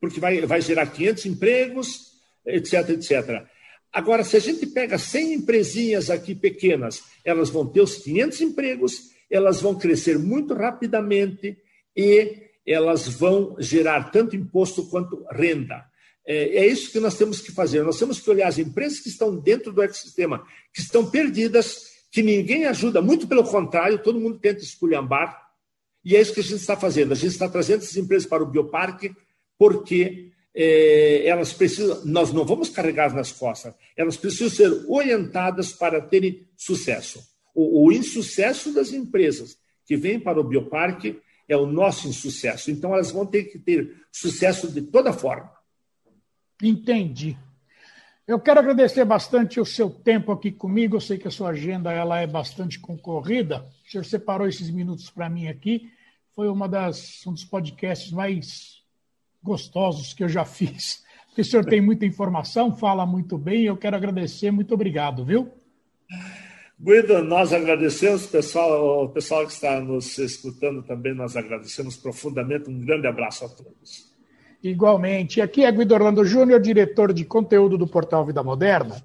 porque 0.00 0.20
vai, 0.20 0.40
vai 0.42 0.60
gerar 0.60 0.86
500 0.86 1.26
empregos, 1.26 2.12
etc, 2.46 2.90
etc. 2.90 3.46
Agora, 3.92 4.22
se 4.24 4.36
a 4.36 4.40
gente 4.40 4.66
pega 4.66 4.96
100 4.96 5.34
empresinhas 5.34 6.10
aqui 6.10 6.34
pequenas, 6.34 7.02
elas 7.24 7.50
vão 7.50 7.66
ter 7.66 7.80
os 7.80 7.96
500 7.96 8.40
empregos, 8.40 9.10
elas 9.30 9.60
vão 9.60 9.74
crescer 9.74 10.18
muito 10.18 10.54
rapidamente 10.54 11.58
e 11.96 12.51
elas 12.66 13.08
vão 13.08 13.56
gerar 13.58 14.10
tanto 14.10 14.36
imposto 14.36 14.86
quanto 14.86 15.24
renda. 15.30 15.84
É, 16.24 16.58
é, 16.58 16.66
isso 16.66 16.92
que 16.92 17.00
nós 17.00 17.16
temos 17.16 17.40
que 17.40 17.50
fazer. 17.50 17.82
Nós 17.82 17.98
temos 17.98 18.20
que 18.20 18.30
olhar 18.30 18.48
as 18.48 18.58
empresas 18.58 19.00
que 19.00 19.08
estão 19.08 19.36
dentro 19.36 19.72
do 19.72 19.82
ecossistema, 19.82 20.44
que 20.72 20.80
estão 20.80 21.10
perdidas, 21.10 21.90
que 22.10 22.22
ninguém 22.22 22.66
ajuda, 22.66 23.02
muito 23.02 23.26
pelo 23.26 23.42
contrário, 23.44 24.02
todo 24.02 24.20
mundo 24.20 24.38
tenta 24.38 24.60
esculhambar. 24.60 25.40
E 26.04 26.16
é 26.16 26.20
isso 26.20 26.34
que 26.34 26.40
a 26.40 26.44
gente 26.44 26.60
está 26.60 26.76
fazendo. 26.76 27.12
A 27.12 27.16
gente 27.16 27.32
está 27.32 27.48
trazendo 27.48 27.82
essas 27.82 27.96
empresas 27.96 28.28
para 28.28 28.42
o 28.42 28.46
bioparque 28.46 29.14
porque 29.58 30.32
é, 30.54 31.26
elas 31.26 31.52
precisam, 31.52 32.04
nós 32.04 32.32
não 32.32 32.44
vamos 32.44 32.68
carregar 32.68 33.14
nas 33.14 33.32
costas, 33.32 33.74
elas 33.96 34.16
precisam 34.16 34.50
ser 34.50 34.84
orientadas 34.88 35.72
para 35.72 36.00
terem 36.00 36.46
sucesso. 36.56 37.22
O, 37.54 37.86
o 37.86 37.92
insucesso 37.92 38.72
das 38.72 38.92
empresas 38.92 39.56
que 39.86 39.96
vêm 39.96 40.18
para 40.20 40.40
o 40.40 40.44
bioparque 40.44 41.20
é 41.52 41.56
o 41.56 41.66
nosso 41.66 42.08
insucesso. 42.08 42.70
Então, 42.70 42.94
elas 42.94 43.10
vão 43.10 43.26
ter 43.26 43.44
que 43.44 43.58
ter 43.58 44.04
sucesso 44.10 44.70
de 44.70 44.82
toda 44.82 45.12
forma. 45.12 45.50
Entendi. 46.62 47.36
Eu 48.26 48.38
quero 48.38 48.60
agradecer 48.60 49.04
bastante 49.04 49.60
o 49.60 49.64
seu 49.64 49.90
tempo 49.90 50.30
aqui 50.30 50.52
comigo. 50.52 50.96
Eu 50.96 51.00
sei 51.00 51.18
que 51.18 51.26
a 51.26 51.30
sua 51.30 51.50
agenda 51.50 51.92
ela 51.92 52.20
é 52.20 52.26
bastante 52.26 52.78
concorrida. 52.78 53.66
O 53.86 53.90
senhor 53.90 54.04
separou 54.04 54.46
esses 54.46 54.70
minutos 54.70 55.10
para 55.10 55.28
mim 55.28 55.48
aqui. 55.48 55.90
Foi 56.34 56.48
uma 56.48 56.68
das, 56.68 57.26
um 57.26 57.32
dos 57.32 57.44
podcasts 57.44 58.12
mais 58.12 58.80
gostosos 59.42 60.14
que 60.14 60.22
eu 60.22 60.28
já 60.28 60.44
fiz. 60.46 61.04
Porque 61.26 61.42
o 61.42 61.44
senhor 61.44 61.64
tem 61.64 61.80
muita 61.80 62.06
informação, 62.06 62.76
fala 62.76 63.04
muito 63.04 63.36
bem. 63.36 63.64
Eu 63.64 63.76
quero 63.76 63.96
agradecer. 63.96 64.50
Muito 64.50 64.72
obrigado, 64.72 65.24
viu? 65.24 65.61
Guido, 66.82 67.22
nós 67.22 67.52
agradecemos, 67.52 68.26
pessoal, 68.26 69.04
o 69.04 69.08
pessoal 69.08 69.46
que 69.46 69.52
está 69.52 69.80
nos 69.80 70.18
escutando 70.18 70.82
também, 70.82 71.14
nós 71.14 71.36
agradecemos 71.36 71.96
profundamente. 71.96 72.68
Um 72.68 72.84
grande 72.84 73.06
abraço 73.06 73.44
a 73.44 73.48
todos. 73.48 74.10
Igualmente. 74.60 75.40
Aqui 75.40 75.64
é 75.64 75.70
Guido 75.70 75.94
Orlando 75.94 76.24
Júnior, 76.24 76.60
diretor 76.60 77.12
de 77.12 77.24
conteúdo 77.24 77.78
do 77.78 77.86
portal 77.86 78.26
Vida 78.26 78.42
Moderna, 78.42 79.00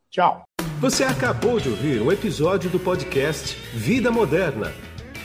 Tchau. 0.08 0.44
Você 0.80 1.02
acabou 1.02 1.58
de 1.58 1.68
ouvir 1.68 2.00
um 2.00 2.12
episódio 2.12 2.70
do 2.70 2.78
podcast 2.78 3.56
Vida 3.74 4.12
Moderna. 4.12 4.72